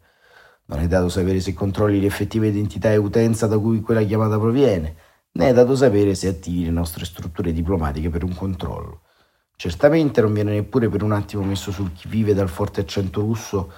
Non 0.66 0.78
è 0.78 0.86
dato 0.86 1.10
sapere 1.10 1.40
se 1.40 1.56
controlli 1.56 2.00
l'effettiva 2.00 2.46
identità 2.46 2.92
e 2.92 2.98
utenza 2.98 3.48
da 3.48 3.58
cui 3.58 3.82
quella 3.82 4.04
chiamata 4.04 4.38
proviene, 4.38 4.96
né 5.32 5.50
è 5.50 5.54
dato 5.54 5.76
sapere 5.76 6.14
se 6.14 6.28
attivi 6.28 6.66
le 6.66 6.70
nostre 6.70 7.06
strutture 7.06 7.52
diplomatiche 7.52 8.10
per 8.10 8.24
un 8.24 8.36
controllo. 8.36 9.02
Certamente 9.56 10.22
non 10.22 10.34
viene 10.34 10.52
neppure 10.52 10.88
per 10.88 11.02
un 11.02 11.14
attimo 11.14 11.42
messo 11.42 11.72
sul 11.72 11.92
chi 11.92 12.08
vive 12.08 12.36
dal 12.36 12.50
forte 12.50 12.82
accento 12.82 13.22
russo 13.22 13.72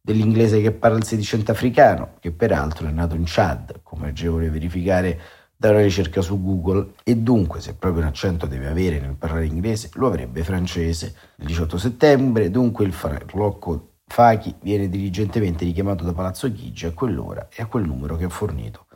dell'inglese 0.00 0.62
che 0.62 0.72
parla 0.72 0.96
il 0.96 1.04
sedicente 1.04 1.50
africano, 1.50 2.14
che 2.18 2.32
peraltro 2.32 2.86
è 2.86 2.90
nato 2.90 3.14
in 3.14 3.24
Chad, 3.26 3.80
come 3.82 4.08
agevole 4.08 4.48
verificare 4.48 5.20
da 5.56 5.70
una 5.70 5.80
ricerca 5.80 6.20
su 6.20 6.42
Google, 6.42 6.94
e 7.04 7.16
dunque 7.16 7.60
se 7.60 7.74
proprio 7.74 8.02
un 8.02 8.08
accento 8.08 8.46
deve 8.46 8.68
avere 8.68 9.00
nel 9.00 9.14
parlare 9.14 9.46
inglese, 9.46 9.90
lo 9.94 10.08
avrebbe 10.08 10.42
francese. 10.42 11.14
Il 11.36 11.46
18 11.46 11.78
settembre, 11.78 12.50
dunque, 12.50 12.84
il 12.84 12.92
farlocco 12.92 13.90
Fachi 14.06 14.54
viene 14.60 14.88
diligentemente 14.88 15.64
richiamato 15.64 16.04
da 16.04 16.12
Palazzo 16.12 16.52
Chigi 16.52 16.86
a 16.86 16.92
quell'ora 16.92 17.48
e 17.52 17.62
a 17.62 17.66
quel 17.66 17.84
numero 17.84 18.16
che 18.16 18.24
ha 18.24 18.28
fornito. 18.28 18.86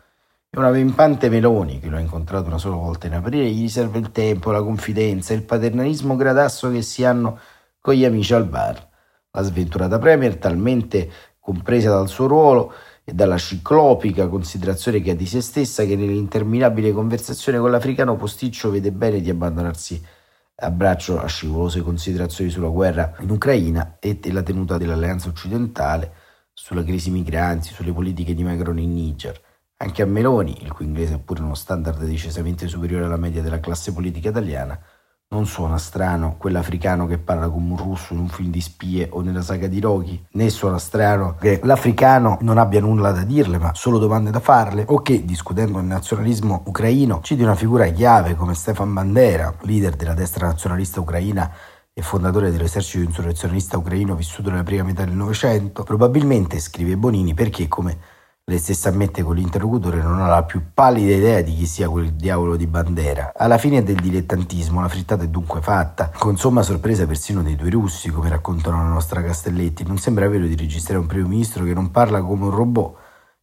E 0.50 0.58
una 0.58 0.70
pimpante 0.70 1.28
Meloni, 1.28 1.78
che 1.78 1.88
l'ho 1.88 1.98
incontrato 1.98 2.46
una 2.46 2.58
sola 2.58 2.76
volta 2.76 3.06
in 3.06 3.14
aprile, 3.14 3.50
gli 3.50 3.68
serve 3.68 3.98
il 3.98 4.12
tempo, 4.12 4.50
la 4.50 4.62
confidenza, 4.62 5.32
il 5.34 5.42
paternalismo 5.42 6.16
gradasso 6.16 6.70
che 6.70 6.82
si 6.82 7.04
hanno 7.04 7.38
con 7.80 7.94
gli 7.94 8.04
amici 8.04 8.34
al 8.34 8.46
bar. 8.46 8.88
La 9.30 9.42
sventurata 9.42 9.98
Premier, 9.98 10.36
talmente 10.36 11.10
compresa 11.38 11.90
dal 11.90 12.08
suo 12.08 12.26
ruolo 12.26 12.72
e 13.08 13.14
dalla 13.14 13.38
ciclopica 13.38 14.28
considerazione 14.28 15.00
che 15.00 15.12
ha 15.12 15.14
di 15.14 15.24
se 15.24 15.40
stessa, 15.40 15.86
che 15.86 15.96
nell'interminabile 15.96 16.92
conversazione 16.92 17.58
con 17.58 17.70
l'africano 17.70 18.16
posticcio 18.16 18.70
vede 18.70 18.92
bene 18.92 19.22
di 19.22 19.30
abbandonarsi 19.30 20.04
abbraccio 20.56 21.18
a 21.18 21.26
scivolose 21.26 21.80
considerazioni 21.80 22.50
sulla 22.50 22.68
guerra 22.68 23.14
in 23.20 23.30
Ucraina 23.30 23.96
e 23.98 24.16
della 24.16 24.42
tenuta 24.42 24.76
dell'alleanza 24.76 25.30
occidentale, 25.30 26.12
sulla 26.52 26.84
crisi 26.84 27.10
migranti, 27.10 27.72
sulle 27.72 27.92
politiche 27.92 28.34
di 28.34 28.44
Macron 28.44 28.78
in 28.78 28.92
Niger. 28.92 29.40
Anche 29.78 30.02
a 30.02 30.06
Meloni, 30.06 30.62
il 30.64 30.72
cui 30.74 30.84
inglese 30.84 31.14
è 31.14 31.18
pure 31.18 31.40
uno 31.40 31.54
standard 31.54 32.04
decisamente 32.04 32.68
superiore 32.68 33.06
alla 33.06 33.16
media 33.16 33.40
della 33.40 33.60
classe 33.60 33.90
politica 33.94 34.28
italiana, 34.28 34.78
non 35.30 35.44
suona 35.44 35.76
strano 35.76 36.36
quell'africano 36.38 37.06
che 37.06 37.18
parla 37.18 37.50
come 37.50 37.72
un 37.72 37.76
russo 37.76 38.14
in 38.14 38.20
un 38.20 38.28
film 38.28 38.50
di 38.50 38.62
spie 38.62 39.08
o 39.10 39.20
nella 39.20 39.42
saga 39.42 39.66
di 39.66 39.78
Rocky, 39.78 40.24
né 40.32 40.48
suona 40.48 40.78
strano 40.78 41.36
che 41.38 41.60
l'africano 41.64 42.38
non 42.40 42.56
abbia 42.56 42.80
nulla 42.80 43.12
da 43.12 43.24
dirle 43.24 43.58
ma 43.58 43.74
solo 43.74 43.98
domande 43.98 44.30
da 44.30 44.40
farle, 44.40 44.84
o 44.88 45.02
che, 45.02 45.26
discutendo 45.26 45.80
il 45.80 45.84
nazionalismo 45.84 46.62
ucraino, 46.64 47.20
citi 47.22 47.42
una 47.42 47.56
figura 47.56 47.86
chiave 47.88 48.36
come 48.36 48.54
Stefan 48.54 48.94
Bandera, 48.94 49.54
leader 49.62 49.96
della 49.96 50.14
destra 50.14 50.46
nazionalista 50.46 51.00
ucraina 51.00 51.52
e 51.92 52.00
fondatore 52.00 52.50
dell'esercito 52.50 53.04
insurrezionista 53.04 53.76
ucraino 53.76 54.14
vissuto 54.14 54.48
nella 54.48 54.62
prima 54.62 54.84
metà 54.84 55.04
del 55.04 55.14
Novecento, 55.14 55.82
probabilmente, 55.82 56.58
scrive 56.58 56.96
Bonini, 56.96 57.34
perché 57.34 57.68
come 57.68 57.98
lei 58.48 58.58
stessa 58.58 58.88
ammette 58.88 59.22
con 59.22 59.34
l'interlocutore 59.34 60.00
non 60.00 60.20
ha 60.22 60.26
la 60.26 60.42
più 60.42 60.70
pallida 60.72 61.14
idea 61.14 61.42
di 61.42 61.54
chi 61.54 61.66
sia 61.66 61.90
quel 61.90 62.14
diavolo 62.14 62.56
di 62.56 62.66
Bandera. 62.66 63.32
Alla 63.36 63.58
fine 63.58 63.82
del 63.82 63.96
dilettantismo 63.96 64.80
la 64.80 64.88
frittata 64.88 65.22
è 65.22 65.28
dunque 65.28 65.60
fatta, 65.60 66.10
con 66.16 66.38
somma 66.38 66.62
sorpresa 66.62 67.06
persino 67.06 67.42
dei 67.42 67.56
due 67.56 67.68
russi, 67.68 68.08
come 68.08 68.30
raccontano 68.30 68.78
la 68.78 68.88
nostra 68.88 69.22
Castelletti. 69.22 69.84
Non 69.86 69.98
sembra 69.98 70.26
vero 70.30 70.46
di 70.46 70.56
registrare 70.56 70.98
un 70.98 71.06
primo 71.06 71.28
ministro 71.28 71.62
che 71.62 71.74
non 71.74 71.90
parla 71.90 72.22
come 72.22 72.44
un 72.44 72.50
robot, 72.50 72.96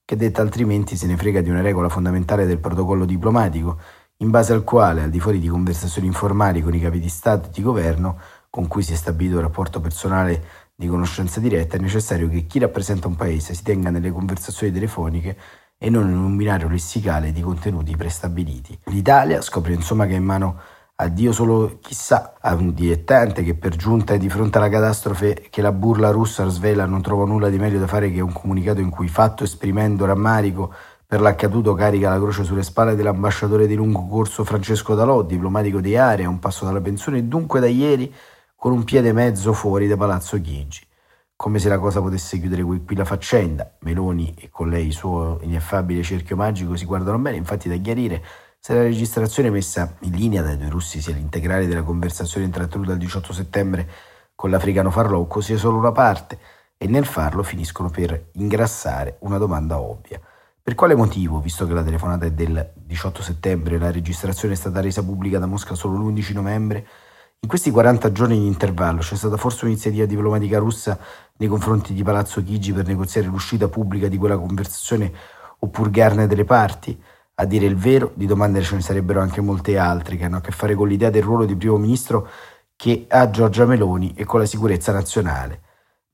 che 0.03 0.15
detta 0.15 0.41
altrimenti 0.41 0.97
se 0.97 1.05
ne 1.05 1.17
frega 1.17 1.41
di 1.41 1.51
una 1.51 1.61
regola 1.61 1.87
fondamentale 1.87 2.47
del 2.47 2.57
protocollo 2.57 3.05
diplomatico, 3.05 3.77
in 4.17 4.31
base 4.31 4.53
al 4.53 4.63
quale, 4.63 5.03
al 5.03 5.11
di 5.11 5.19
fuori 5.19 5.37
di 5.37 5.47
conversazioni 5.47 6.07
informali 6.07 6.63
con 6.63 6.73
i 6.73 6.79
capi 6.79 6.99
di 6.99 7.09
Stato 7.09 7.49
e 7.49 7.51
di 7.53 7.61
governo, 7.61 8.17
con 8.49 8.67
cui 8.67 8.81
si 8.81 8.93
è 8.93 8.95
stabilito 8.95 9.35
un 9.35 9.43
rapporto 9.43 9.79
personale 9.79 10.64
di 10.77 10.87
conoscenza 10.87 11.39
diretta, 11.39 11.77
è 11.77 11.79
necessario 11.79 12.27
che 12.27 12.45
chi 12.45 12.59
rappresenta 12.59 13.07
un 13.07 13.15
paese 13.15 13.53
si 13.53 13.63
tenga 13.63 13.89
nelle 13.89 14.11
conversazioni 14.11 14.73
telefoniche 14.73 15.37
e 15.77 15.89
non 15.89 16.09
in 16.09 16.17
un 16.17 16.35
binario 16.35 16.67
lessicale 16.67 17.31
di 17.31 17.41
contenuti 17.41 17.95
prestabiliti. 17.95 18.77
L'Italia 18.85 19.41
scopre 19.41 19.73
insomma 19.73 20.05
che 20.05 20.13
è 20.13 20.17
in 20.17 20.23
mano 20.25 20.59
a 20.97 21.07
Dio 21.07 21.31
solo 21.31 21.79
chissà, 21.81 22.35
a 22.39 22.53
un 22.55 22.73
dilettante 22.73 23.43
che 23.43 23.55
per 23.55 23.75
giunta 23.75 24.13
è 24.13 24.17
di 24.17 24.29
fronte 24.29 24.57
alla 24.57 24.69
catastrofe 24.69 25.47
che 25.49 25.61
la 25.61 25.71
burla 25.71 26.11
russa 26.11 26.47
svela 26.47 26.85
non 26.85 27.01
trova 27.01 27.25
nulla 27.25 27.49
di 27.49 27.57
meglio 27.57 27.79
da 27.79 27.87
fare 27.87 28.11
che 28.11 28.21
un 28.21 28.31
comunicato 28.31 28.79
in 28.79 28.89
cui 28.89 29.07
fatto 29.07 29.43
esprimendo 29.43 30.05
rammarico 30.05 30.73
per 31.07 31.21
l'accaduto 31.21 31.73
carica 31.73 32.09
la 32.09 32.17
croce 32.17 32.43
sulle 32.43 32.63
spalle 32.63 32.95
dell'ambasciatore 32.95 33.67
di 33.67 33.75
lungo 33.75 34.07
corso 34.07 34.43
Francesco 34.43 34.95
Dalò, 34.95 35.21
diplomatico 35.21 35.79
di 35.79 35.95
area, 35.95 36.27
un 36.27 36.39
passo 36.39 36.65
dalla 36.65 36.81
pensione 36.81 37.19
e 37.19 37.23
dunque 37.23 37.59
da 37.59 37.67
ieri 37.67 38.11
con 38.65 38.73
un 38.73 38.83
piede 38.83 39.13
mezzo 39.13 39.53
fuori 39.53 39.85
da 39.85 39.95
Palazzo 39.95 40.41
Chigi, 40.41 40.83
come 41.35 41.59
se 41.59 41.69
la 41.69 41.77
cosa 41.77 42.01
potesse 42.01 42.39
chiudere 42.39 42.63
qui 42.63 42.95
la 42.95 43.05
faccenda. 43.05 43.75
Meloni 43.81 44.33
e 44.39 44.49
con 44.49 44.69
lei 44.69 44.87
il 44.87 44.93
suo 44.93 45.37
ineffabile 45.43 46.01
cerchio 46.01 46.35
magico 46.35 46.75
si 46.75 46.85
guardano 46.85 47.19
bene, 47.19 47.37
infatti 47.37 47.69
da 47.69 47.75
chiarire 47.75 48.25
se 48.59 48.73
la 48.73 48.81
registrazione 48.81 49.51
messa 49.51 49.95
in 49.99 50.13
linea 50.13 50.41
dai 50.41 50.57
due 50.57 50.69
russi 50.69 50.99
sia 50.99 51.13
l'integrale 51.13 51.67
della 51.67 51.83
conversazione 51.83 52.47
intrattenuta 52.47 52.93
il 52.93 52.97
18 52.97 53.33
settembre 53.33 53.87
con 54.33 54.49
l'africano 54.49 54.89
Farlocco 54.89 55.41
sia 55.41 55.57
solo 55.57 55.77
una 55.77 55.91
parte 55.91 56.39
e 56.75 56.87
nel 56.87 57.05
farlo 57.05 57.43
finiscono 57.43 57.91
per 57.91 58.29
ingrassare 58.31 59.17
una 59.19 59.37
domanda 59.37 59.79
ovvia. 59.79 60.19
Per 60.59 60.73
quale 60.73 60.95
motivo, 60.95 61.39
visto 61.39 61.67
che 61.67 61.73
la 61.73 61.83
telefonata 61.83 62.25
è 62.25 62.31
del 62.31 62.71
18 62.73 63.21
settembre 63.21 63.75
e 63.75 63.77
la 63.77 63.91
registrazione 63.91 64.55
è 64.55 64.57
stata 64.57 64.81
resa 64.81 65.03
pubblica 65.03 65.37
da 65.37 65.45
Mosca 65.45 65.75
solo 65.75 65.99
l'11 65.99 66.33
novembre, 66.33 66.87
in 67.45 67.51
questi 67.51 67.69
40 67.69 68.11
giorni 68.11 68.39
di 68.39 68.47
intervallo 68.47 69.01
c'è 69.01 69.15
stata 69.15 69.37
forse 69.37 69.65
un'iniziativa 69.65 70.07
diplomatica 70.07 70.57
russa 70.57 70.97
nei 71.37 71.47
confronti 71.47 71.93
di 71.93 72.01
Palazzo 72.01 72.43
Chigi 72.43 72.73
per 72.73 72.87
negoziare 72.87 73.27
l'uscita 73.27 73.67
pubblica 73.67 74.07
di 74.07 74.17
quella 74.17 74.35
conversazione 74.35 75.11
o 75.59 75.67
purgarne 75.67 76.25
delle 76.25 76.43
parti? 76.43 76.99
A 77.35 77.45
dire 77.45 77.67
il 77.67 77.75
vero, 77.75 78.11
di 78.15 78.25
domande 78.25 78.63
ce 78.63 78.73
ne 78.73 78.81
sarebbero 78.81 79.21
anche 79.21 79.41
molte 79.41 79.77
altre 79.77 80.15
che 80.15 80.25
hanno 80.25 80.37
a 80.37 80.41
che 80.41 80.49
fare 80.49 80.73
con 80.73 80.87
l'idea 80.87 81.11
del 81.11 81.21
ruolo 81.21 81.45
di 81.45 81.55
primo 81.55 81.77
ministro 81.77 82.27
che 82.75 83.05
ha 83.07 83.29
Giorgia 83.29 83.65
Meloni 83.65 84.15
e 84.15 84.25
con 84.25 84.39
la 84.39 84.47
sicurezza 84.47 84.91
nazionale. 84.91 85.61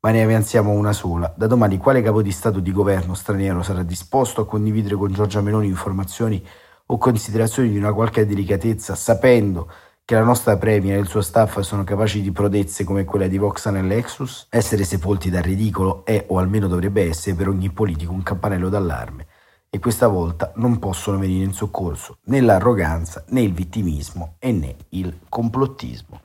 Ma 0.02 0.12
ne 0.12 0.24
avanziamo 0.24 0.72
una 0.72 0.92
sola. 0.92 1.34
Da 1.34 1.48
domani 1.48 1.78
quale 1.78 2.02
capo 2.02 2.22
di 2.22 2.32
Stato 2.34 2.60
di 2.60 2.74
governo 2.74 3.14
straniero 3.14 3.64
sarà 3.64 3.84
disposto 3.84 4.42
a 4.42 4.46
condividere 4.46 4.96
con 4.96 5.14
Giorgia 5.14 5.40
Meloni 5.40 5.68
informazioni 5.68 6.46
o 6.88 6.98
considerazioni 6.98 7.70
di 7.70 7.78
una 7.78 7.94
qualche 7.94 8.26
delicatezza, 8.26 8.96
sapendo 8.96 9.70
che 10.12 10.18
la 10.18 10.24
nostra 10.26 10.58
Premier 10.58 10.98
e 10.98 11.00
il 11.00 11.08
suo 11.08 11.22
staff 11.22 11.62
sono 11.62 11.86
capaci 11.86 12.22
di 12.22 12.34
prodezze 12.34 12.84
come 12.84 13.06
quella 13.06 13.28
di 13.28 13.38
Voxan 13.38 13.78
e 13.78 13.82
Lexus, 13.82 14.48
essere 14.50 14.84
sepolti 14.84 15.30
dal 15.30 15.42
ridicolo 15.42 16.04
è, 16.04 16.26
o 16.28 16.38
almeno 16.38 16.68
dovrebbe 16.68 17.08
essere, 17.08 17.34
per 17.34 17.48
ogni 17.48 17.72
politico 17.72 18.12
un 18.12 18.22
campanello 18.22 18.68
d'allarme. 18.68 19.26
E 19.70 19.80
questa 19.80 20.10
volta 20.10 20.52
non 20.56 20.80
possono 20.80 21.18
venire 21.18 21.46
in 21.46 21.54
soccorso 21.54 22.18
né 22.26 22.42
l'arroganza, 22.42 23.24
né 23.30 23.40
il 23.40 23.54
vittimismo 23.54 24.36
e 24.40 24.52
né 24.52 24.76
il 24.90 25.18
complottismo. 25.30 26.20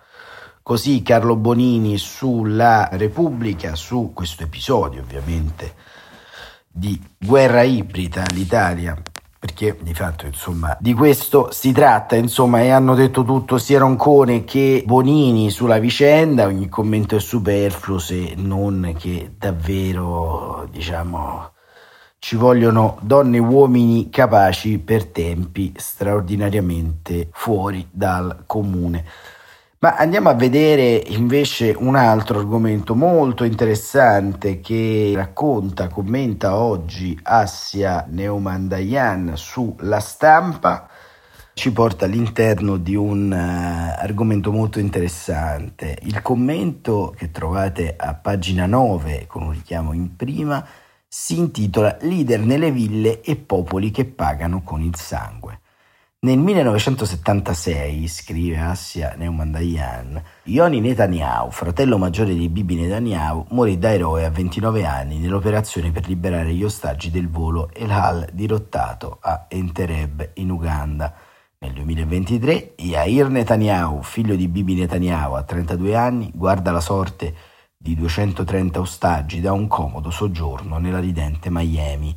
Così 0.65 1.01
Carlo 1.03 1.37
Bonini 1.37 1.97
sulla 1.97 2.89
Repubblica, 2.91 3.77
su 3.77 4.11
questo 4.13 4.43
episodio 4.43 5.03
ovviamente 5.03 5.75
di 6.67 7.01
guerra 7.17 7.63
ibrida 7.63 8.25
all'Italia 8.29 9.01
perché 9.47 9.77
di 9.81 9.95
fatto 9.95 10.27
insomma 10.27 10.77
di 10.81 10.93
questo 10.93 11.51
si 11.53 11.71
tratta 11.71 12.17
insomma 12.17 12.63
e 12.63 12.71
hanno 12.71 12.97
detto 12.97 13.23
tutto 13.23 13.59
sia 13.59 13.79
Roncone 13.79 14.43
che 14.43 14.83
Bonini 14.85 15.51
sulla 15.51 15.79
vicenda. 15.79 16.47
Ogni 16.47 16.69
commento 16.69 17.15
è 17.15 17.21
superfluo 17.21 18.01
se 18.01 18.35
non 18.37 18.93
che 18.99 19.35
davvero 19.39 20.67
diciamo 20.73 21.53
ci 22.19 22.35
vogliono 22.35 22.99
donne 23.03 23.37
e 23.37 23.41
uomini 23.41 24.11
capaci 24.11 24.79
per 24.79 25.07
tempi 25.07 25.73
straordinariamente 25.77 27.29
fuori 27.31 27.87
dal 27.93 28.43
comune 28.47 29.05
ma 29.79 29.95
andiamo 29.95 30.31
a 30.31 30.35
vedere 30.35 31.03
invece 31.09 31.75
un 31.77 31.97
altro 31.97 32.39
argomento 32.39 32.95
molto 32.95 33.45
interessante 33.45 34.61
che 34.61 35.13
racconta, 35.15 35.89
commenta 35.89 36.57
oggi 36.57 37.19
Assia 37.23 38.07
Neumandayan 38.09 39.33
sulla 39.37 40.01
stampa. 40.01 40.89
Ci 41.53 41.73
porta 41.73 42.07
all'interno 42.07 42.79
di 42.79 42.95
un 42.95 43.31
uh, 43.31 44.01
argomento 44.03 44.51
molto 44.51 44.79
interessante. 44.79 45.99
Il 46.03 46.23
commento 46.23 47.15
che 47.17 47.31
trovate 47.31 47.95
a 47.99 48.15
pagina 48.15 48.67
9 48.67 49.27
con 49.27 49.43
un 49.43 49.53
richiamo 49.53 49.93
in 49.93 50.17
prima 50.17 50.67
si 51.07 51.39
intitola 51.39 51.97
Leader 52.01 52.41
nelle 52.41 52.71
ville 52.71 53.21
e 53.21 53.37
popoli 53.37 53.91
che 53.91 54.07
pagano 54.07 54.63
con 54.63 54.81
il 54.83 54.97
sangue. 54.97 55.61
Nel 56.19 56.39
1976, 56.39 58.09
scrive 58.09 58.59
Assia 58.59 59.15
Neumann 59.19 59.55
Yoni 60.45 60.81
Netanyahu, 60.81 61.51
fratello 61.51 61.99
maggiore 61.99 62.35
di 62.35 62.49
Bibi 62.49 62.75
Netanyahu, 62.75 63.49
morì 63.51 63.77
da 63.77 63.93
eroe 63.93 64.25
a 64.25 64.31
29 64.31 64.87
anni 64.87 65.19
nell'operazione 65.19 65.93
per 65.93 66.09
liberare 66.09 66.55
gli 66.55 66.65
ostaggi 66.65 67.11
del 67.11 67.29
volo 67.29 67.69
El 67.75 67.91
Al 67.91 68.27
dirottato 68.33 69.19
a 69.21 69.45
Entereb 69.47 70.31
in 70.37 70.51
Uganda. 70.51 71.13
Nel 71.59 71.75
2023 71.75 72.73
Yair 72.77 73.29
Netanyahu, 73.29 74.01
figlio 74.03 74.37
di 74.37 74.49
Bibi 74.49 74.75
Netanyahu 74.75 75.35
a 75.35 75.43
32 75.43 75.95
anni, 75.95 76.31
guarda 76.35 76.71
la 76.71 76.81
sorte 76.81 77.35
di 77.77 77.95
230 77.95 78.81
ostaggi 78.81 79.43
da 79.43 79.53
un 79.53 79.69
comodo 79.69 80.11
soggiorno 80.11 80.79
nella 80.79 80.99
ridente 80.99 81.51
Miami 81.51 82.17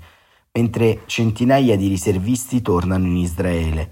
mentre 0.52 1.02
centinaia 1.06 1.78
di 1.78 1.88
riservisti 1.88 2.62
tornano 2.62 3.06
in 3.06 3.18
Israele. 3.18 3.92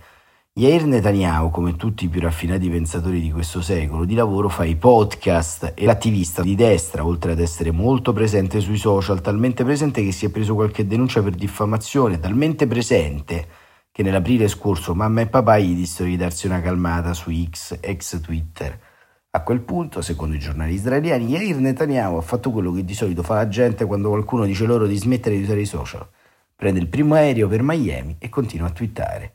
Yair 0.57 0.87
Netanyahu, 0.87 1.51
come 1.51 1.75
tutti 1.75 2.05
i 2.05 2.07
più 2.07 2.19
raffinati 2.19 2.67
pensatori 2.67 3.21
di 3.21 3.31
questo 3.31 3.61
secolo, 3.61 4.05
di 4.05 4.15
lavoro 4.15 4.49
fa 4.49 4.65
i 4.65 4.75
podcast 4.75 5.73
e 5.75 5.85
l'attivista 5.85 6.41
di 6.41 6.55
destra, 6.55 7.05
oltre 7.05 7.33
ad 7.33 7.39
essere 7.39 7.69
molto 7.69 8.11
presente 8.11 8.59
sui 8.59 8.77
social, 8.77 9.21
talmente 9.21 9.63
presente 9.63 10.03
che 10.03 10.11
si 10.11 10.25
è 10.25 10.29
preso 10.29 10.55
qualche 10.55 10.87
denuncia 10.87 11.21
per 11.21 11.35
diffamazione, 11.35 12.19
talmente 12.19 12.65
presente 12.65 13.47
che 13.91 14.01
nell'aprile 14.01 14.47
scorso 14.47 14.95
mamma 14.95 15.21
e 15.21 15.27
papà 15.27 15.59
gli 15.59 15.75
dissero 15.75 16.09
di 16.09 16.17
darsi 16.17 16.47
una 16.47 16.59
calmata 16.59 17.13
su 17.13 17.31
X, 17.31 17.77
ex 17.79 18.19
Twitter. 18.19 18.79
A 19.29 19.43
quel 19.43 19.61
punto, 19.61 20.01
secondo 20.01 20.35
i 20.35 20.39
giornali 20.39 20.73
israeliani, 20.73 21.27
Yair 21.27 21.57
Netanyahu 21.57 22.17
ha 22.17 22.21
fatto 22.21 22.49
quello 22.49 22.71
che 22.71 22.83
di 22.83 22.95
solito 22.95 23.21
fa 23.21 23.35
la 23.35 23.47
gente 23.47 23.85
quando 23.85 24.09
qualcuno 24.09 24.45
dice 24.45 24.65
loro 24.65 24.87
di 24.87 24.97
smettere 24.97 25.35
di 25.35 25.43
usare 25.43 25.61
i 25.61 25.65
social 25.65 26.07
prende 26.57 26.79
il 26.79 26.87
primo 26.87 27.13
aereo 27.13 27.47
per 27.47 27.61
Miami 27.61 28.15
e 28.17 28.29
continua 28.29 28.67
a 28.67 28.71
twittare. 28.71 29.33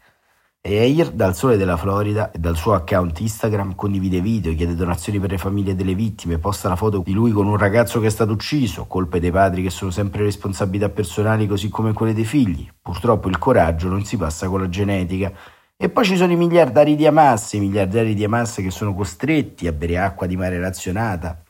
E 0.61 0.79
Air, 0.79 1.11
dal 1.11 1.37
sole 1.37 1.57
della 1.57 1.77
Florida 1.77 2.33
e 2.33 2.39
dal 2.39 2.57
suo 2.57 2.75
account 2.75 3.19
Instagram, 3.21 3.77
condivide 3.77 4.21
video, 4.21 4.55
chiede 4.55 4.75
donazioni 4.75 5.21
per 5.21 5.31
le 5.31 5.39
famiglie 5.39 5.77
delle 5.77 5.95
vittime, 5.95 6.39
posta 6.39 6.69
la 6.69 6.75
foto 6.75 6.99
di 6.99 7.13
lui 7.13 7.31
con 7.31 7.47
un 7.47 7.57
ragazzo 7.57 8.01
che 8.01 8.09
è 8.09 8.11
stato 8.11 8.33
ucciso, 8.33 8.87
colpe 8.87 9.21
dei 9.21 9.31
padri 9.31 9.63
che 9.63 9.71
sono 9.71 9.93
sempre 9.93 10.25
responsabilità 10.25 10.89
personali 10.89 11.47
così 11.47 11.69
come 11.69 11.93
quelle 11.93 12.13
dei 12.13 12.25
figli. 12.25 12.69
Purtroppo 12.81 13.29
il 13.29 13.39
coraggio 13.39 13.89
non 13.89 14.05
si 14.05 14.17
passa 14.17 14.49
con 14.49 14.61
la 14.61 14.69
genetica. 14.69 15.33
E 15.77 15.89
poi 15.89 16.05
ci 16.05 16.17
sono 16.17 16.33
i 16.33 16.37
miliardari 16.37 16.97
di 16.97 17.07
Hamas, 17.07 17.53
i 17.53 17.61
miliardari 17.61 18.15
di 18.15 18.25
Hamas 18.25 18.57
che 18.57 18.71
sono 18.71 18.95
costretti 18.95 19.69
a 19.69 19.73
bere 19.73 19.99
acqua 19.99 20.27
di 20.27 20.37
mare 20.37 20.59
razionata, 20.59 21.43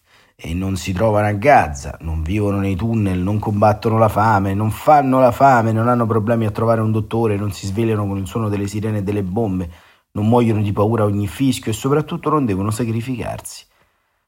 e 0.45 0.55
non 0.55 0.75
si 0.75 0.93
trovano 0.93 1.29
a 1.29 1.33
Gaza, 1.33 1.97
non 2.01 2.25
vivono 2.25 2.59
nei 2.59 2.75
tunnel, 2.75 3.21
non 3.21 3.39
combattono 3.39 3.97
la 3.97 4.09
fame, 4.09 4.55
non 4.55 4.73
fanno 4.73 5.21
la 5.21 5.31
fame, 5.31 5.71
non 5.71 5.87
hanno 5.87 6.05
problemi 6.05 6.47
a 6.47 6.51
trovare 6.51 6.81
un 6.81 6.91
dottore, 6.91 7.37
non 7.37 7.53
si 7.53 7.67
svegliano 7.67 8.05
con 8.09 8.19
il 8.19 8.27
suono 8.27 8.49
delle 8.49 8.67
sirene 8.67 8.99
e 8.99 9.03
delle 9.05 9.23
bombe, 9.23 9.71
non 10.11 10.27
muoiono 10.27 10.61
di 10.61 10.73
paura 10.73 11.05
ogni 11.05 11.29
fischio 11.29 11.71
e 11.71 11.75
soprattutto 11.75 12.29
non 12.29 12.45
devono 12.45 12.73
sacrificarsi. 12.73 13.67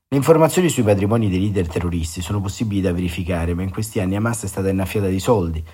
Le 0.06 0.16
informazioni 0.16 0.68
sui 0.68 0.84
patrimoni 0.84 1.28
dei 1.28 1.40
leader 1.40 1.66
terroristi 1.66 2.22
sono 2.22 2.40
possibili 2.40 2.80
da 2.80 2.92
verificare, 2.92 3.52
ma 3.52 3.62
in 3.62 3.70
questi 3.70 3.98
anni 3.98 4.14
Hamas 4.14 4.44
è 4.44 4.46
stata 4.46 4.68
innaffiata 4.68 5.08
di 5.08 5.18
soldi. 5.18 5.64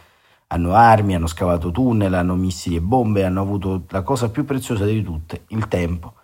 Hanno 0.46 0.72
armi, 0.72 1.14
hanno 1.14 1.26
scavato 1.26 1.70
tunnel, 1.70 2.14
hanno 2.14 2.34
missili 2.34 2.76
e 2.76 2.80
bombe, 2.80 3.24
hanno 3.24 3.42
avuto 3.42 3.84
la 3.90 4.00
cosa 4.00 4.30
più 4.30 4.46
preziosa 4.46 4.86
di 4.86 5.02
tutte, 5.02 5.42
il 5.48 5.68
tempo. 5.68 6.14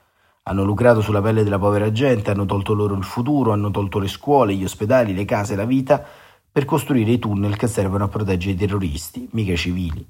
Hanno 0.49 0.63
lucrato 0.63 1.01
sulla 1.01 1.21
pelle 1.21 1.43
della 1.43 1.59
povera 1.59 1.91
gente, 1.91 2.31
hanno 2.31 2.47
tolto 2.47 2.73
loro 2.73 2.95
il 2.95 3.03
futuro, 3.03 3.51
hanno 3.51 3.73
tolto 3.73 3.99
le 3.99 4.07
scuole, 4.07 4.55
gli 4.55 4.63
ospedali, 4.63 5.13
le 5.13 5.25
case, 5.25 5.57
la 5.57 5.65
vita 5.65 6.01
per 6.53 6.65
costruire 6.65 7.11
i 7.11 7.19
tunnel 7.19 7.57
che 7.57 7.67
servono 7.67 8.05
a 8.05 8.09
proteggere 8.09 8.53
i 8.53 8.57
terroristi, 8.57 9.29
mica 9.33 9.55
i 9.55 9.57
civili. 9.57 10.07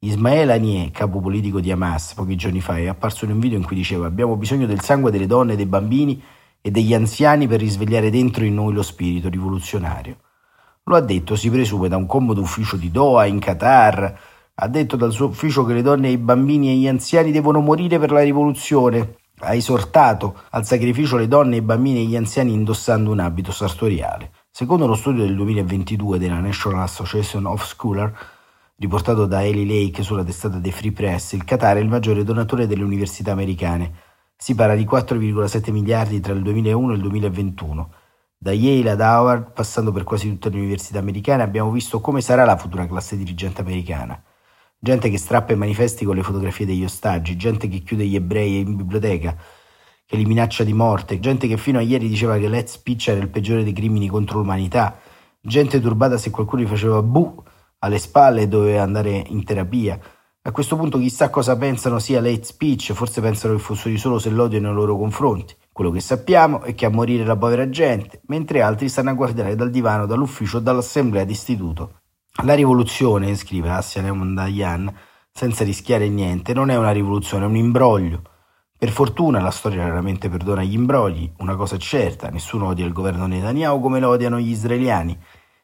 Ismael 0.00 0.50
Anie, 0.50 0.90
capo 0.90 1.20
politico 1.20 1.58
di 1.58 1.72
Hamas, 1.72 2.12
pochi 2.12 2.36
giorni 2.36 2.60
fa 2.60 2.76
è 2.76 2.86
apparso 2.86 3.24
in 3.24 3.30
un 3.30 3.38
video 3.40 3.56
in 3.56 3.64
cui 3.64 3.74
diceva 3.74 4.06
abbiamo 4.06 4.36
bisogno 4.36 4.66
del 4.66 4.82
sangue 4.82 5.10
delle 5.10 5.26
donne, 5.26 5.56
dei 5.56 5.64
bambini 5.64 6.22
e 6.60 6.70
degli 6.70 6.92
anziani 6.92 7.48
per 7.48 7.60
risvegliare 7.60 8.10
dentro 8.10 8.44
in 8.44 8.52
noi 8.52 8.74
lo 8.74 8.82
spirito 8.82 9.30
rivoluzionario. 9.30 10.18
Lo 10.84 10.96
ha 10.96 11.00
detto, 11.00 11.34
si 11.34 11.48
presume, 11.48 11.88
da 11.88 11.96
un 11.96 12.04
comodo 12.04 12.42
ufficio 12.42 12.76
di 12.76 12.90
Doha, 12.90 13.24
in 13.24 13.38
Qatar. 13.38 14.20
Ha 14.54 14.68
detto 14.68 14.96
dal 14.96 15.12
suo 15.12 15.28
ufficio 15.28 15.64
che 15.64 15.72
le 15.72 15.80
donne, 15.80 16.10
i 16.10 16.18
bambini 16.18 16.68
e 16.68 16.74
gli 16.74 16.88
anziani 16.88 17.32
devono 17.32 17.60
morire 17.60 17.98
per 17.98 18.10
la 18.12 18.20
rivoluzione 18.20 19.16
ha 19.44 19.54
esortato 19.54 20.42
al 20.50 20.64
sacrificio 20.64 21.16
le 21.16 21.26
donne, 21.26 21.56
i 21.56 21.62
bambini 21.62 22.00
e 22.00 22.04
gli 22.04 22.16
anziani 22.16 22.52
indossando 22.52 23.10
un 23.10 23.18
abito 23.18 23.50
sartoriale. 23.50 24.30
Secondo 24.50 24.84
uno 24.84 24.94
studio 24.94 25.24
del 25.24 25.34
2022 25.34 26.18
della 26.18 26.38
National 26.38 26.82
Association 26.82 27.46
of 27.46 27.64
Scholars, 27.64 28.12
riportato 28.76 29.26
da 29.26 29.44
Eli 29.44 29.66
Lake 29.66 30.02
sulla 30.02 30.22
testata 30.22 30.60
The 30.60 30.70
Free 30.70 30.92
Press, 30.92 31.32
il 31.32 31.44
Qatar 31.44 31.76
è 31.76 31.80
il 31.80 31.88
maggiore 31.88 32.22
donatore 32.22 32.68
delle 32.68 32.84
università 32.84 33.32
americane. 33.32 33.92
Si 34.36 34.54
parla 34.54 34.76
di 34.76 34.84
4,7 34.84 35.72
miliardi 35.72 36.20
tra 36.20 36.32
il 36.32 36.42
2001 36.42 36.92
e 36.92 36.94
il 36.94 37.00
2021. 37.00 37.92
Da 38.38 38.52
Yale 38.52 38.90
ad 38.90 39.00
Howard, 39.00 39.52
passando 39.52 39.90
per 39.90 40.04
quasi 40.04 40.28
tutte 40.28 40.50
le 40.50 40.58
università 40.58 41.00
americane, 41.00 41.42
abbiamo 41.42 41.70
visto 41.70 42.00
come 42.00 42.20
sarà 42.20 42.44
la 42.44 42.56
futura 42.56 42.86
classe 42.86 43.16
dirigente 43.16 43.60
americana 43.60 44.22
gente 44.84 45.10
che 45.10 45.16
strappa 45.16 45.52
i 45.52 45.56
manifesti 45.56 46.04
con 46.04 46.16
le 46.16 46.24
fotografie 46.24 46.66
degli 46.66 46.82
ostaggi, 46.82 47.36
gente 47.36 47.68
che 47.68 47.84
chiude 47.84 48.04
gli 48.04 48.16
ebrei 48.16 48.58
in 48.58 48.74
biblioteca, 48.74 49.36
che 50.04 50.16
li 50.16 50.24
minaccia 50.24 50.64
di 50.64 50.72
morte, 50.72 51.20
gente 51.20 51.46
che 51.46 51.56
fino 51.56 51.78
a 51.78 51.82
ieri 51.82 52.08
diceva 52.08 52.36
che 52.36 52.48
l'head 52.48 52.66
speech 52.66 53.06
era 53.06 53.20
il 53.20 53.28
peggiore 53.28 53.62
dei 53.62 53.72
crimini 53.72 54.08
contro 54.08 54.38
l'umanità, 54.38 54.98
gente 55.40 55.80
turbata 55.80 56.18
se 56.18 56.30
qualcuno 56.30 56.62
gli 56.62 56.66
faceva 56.66 57.00
bu 57.00 57.44
alle 57.78 57.98
spalle 58.00 58.42
e 58.42 58.48
doveva 58.48 58.82
andare 58.82 59.22
in 59.28 59.44
terapia. 59.44 60.00
A 60.42 60.50
questo 60.50 60.74
punto 60.74 60.98
chissà 60.98 61.30
cosa 61.30 61.56
pensano 61.56 62.00
sia 62.00 62.20
l'hate 62.20 62.42
speech, 62.42 62.92
forse 62.92 63.20
pensano 63.20 63.54
che 63.54 63.60
fosse 63.60 63.96
solo 63.96 64.18
se 64.18 64.30
l'odio 64.30 64.60
nei 64.60 64.72
loro 64.72 64.96
confronti. 64.96 65.54
Quello 65.70 65.92
che 65.92 66.00
sappiamo 66.00 66.62
è 66.62 66.74
che 66.74 66.86
a 66.86 66.90
morire 66.90 67.24
la 67.24 67.36
povera 67.36 67.68
gente, 67.70 68.20
mentre 68.26 68.62
altri 68.62 68.88
stanno 68.88 69.10
a 69.10 69.14
guardare 69.14 69.54
dal 69.54 69.70
divano, 69.70 70.06
dall'ufficio 70.06 70.56
o 70.56 70.60
dall'assemblea 70.60 71.22
d'istituto. 71.22 72.01
La 72.40 72.54
rivoluzione, 72.54 73.36
scrive 73.36 73.68
Assia 73.68 74.00
Neomondayan, 74.00 74.92
senza 75.30 75.64
rischiare 75.64 76.08
niente, 76.08 76.54
non 76.54 76.70
è 76.70 76.76
una 76.76 76.90
rivoluzione, 76.90 77.44
è 77.44 77.46
un 77.46 77.56
imbroglio. 77.56 78.22
Per 78.78 78.88
fortuna 78.90 79.38
la 79.38 79.50
storia 79.50 79.86
raramente 79.86 80.30
perdona 80.30 80.62
gli 80.62 80.72
imbrogli, 80.72 81.30
una 81.38 81.56
cosa 81.56 81.76
è 81.76 81.78
certa, 81.78 82.30
nessuno 82.30 82.68
odia 82.68 82.86
il 82.86 82.94
governo 82.94 83.26
Netanyahu 83.26 83.80
come 83.80 84.00
lo 84.00 84.08
odiano 84.08 84.40
gli 84.40 84.48
israeliani. 84.48 85.16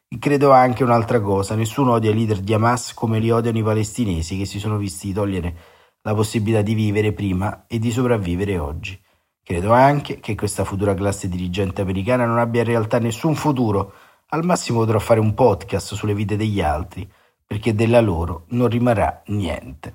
E 0.08 0.18
credo 0.18 0.52
anche 0.52 0.84
un'altra 0.84 1.22
cosa, 1.22 1.54
nessuno 1.54 1.92
odia 1.92 2.10
i 2.10 2.14
leader 2.14 2.40
di 2.40 2.52
Hamas 2.52 2.92
come 2.92 3.18
li 3.18 3.30
odiano 3.30 3.58
i 3.58 3.62
palestinesi 3.62 4.36
che 4.36 4.44
si 4.44 4.58
sono 4.58 4.76
visti 4.76 5.12
togliere 5.12 5.56
la 6.02 6.14
possibilità 6.14 6.60
di 6.60 6.74
vivere 6.74 7.12
prima 7.12 7.64
e 7.66 7.78
di 7.78 7.90
sopravvivere 7.90 8.58
oggi. 8.58 9.00
Credo 9.42 9.72
anche 9.72 10.20
che 10.20 10.34
questa 10.34 10.64
futura 10.64 10.92
classe 10.92 11.30
dirigente 11.30 11.80
americana 11.80 12.26
non 12.26 12.38
abbia 12.38 12.60
in 12.60 12.66
realtà 12.66 12.98
nessun 12.98 13.34
futuro, 13.34 13.92
al 14.30 14.44
massimo 14.44 14.80
potrò 14.80 14.98
fare 14.98 15.20
un 15.20 15.32
podcast 15.32 15.94
sulle 15.94 16.14
vite 16.14 16.36
degli 16.36 16.60
altri, 16.60 17.08
perché 17.46 17.74
della 17.74 18.00
loro 18.00 18.44
non 18.48 18.68
rimarrà 18.68 19.22
niente. 19.26 19.92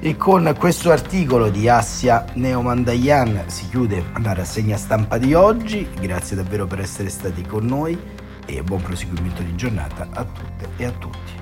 E 0.00 0.16
con 0.16 0.52
questo 0.58 0.90
articolo 0.90 1.48
di 1.48 1.68
Assia 1.68 2.24
Neomandayan 2.34 3.44
si 3.46 3.68
chiude 3.68 4.06
la 4.20 4.34
rassegna 4.34 4.76
stampa 4.76 5.18
di 5.18 5.34
oggi. 5.34 5.88
Grazie 6.00 6.34
davvero 6.34 6.66
per 6.66 6.80
essere 6.80 7.08
stati 7.08 7.42
con 7.42 7.64
noi 7.64 7.96
e 8.44 8.62
buon 8.64 8.82
proseguimento 8.82 9.42
di 9.42 9.54
giornata 9.54 10.08
a 10.10 10.24
tutte 10.24 10.70
e 10.76 10.84
a 10.84 10.90
tutti. 10.90 11.41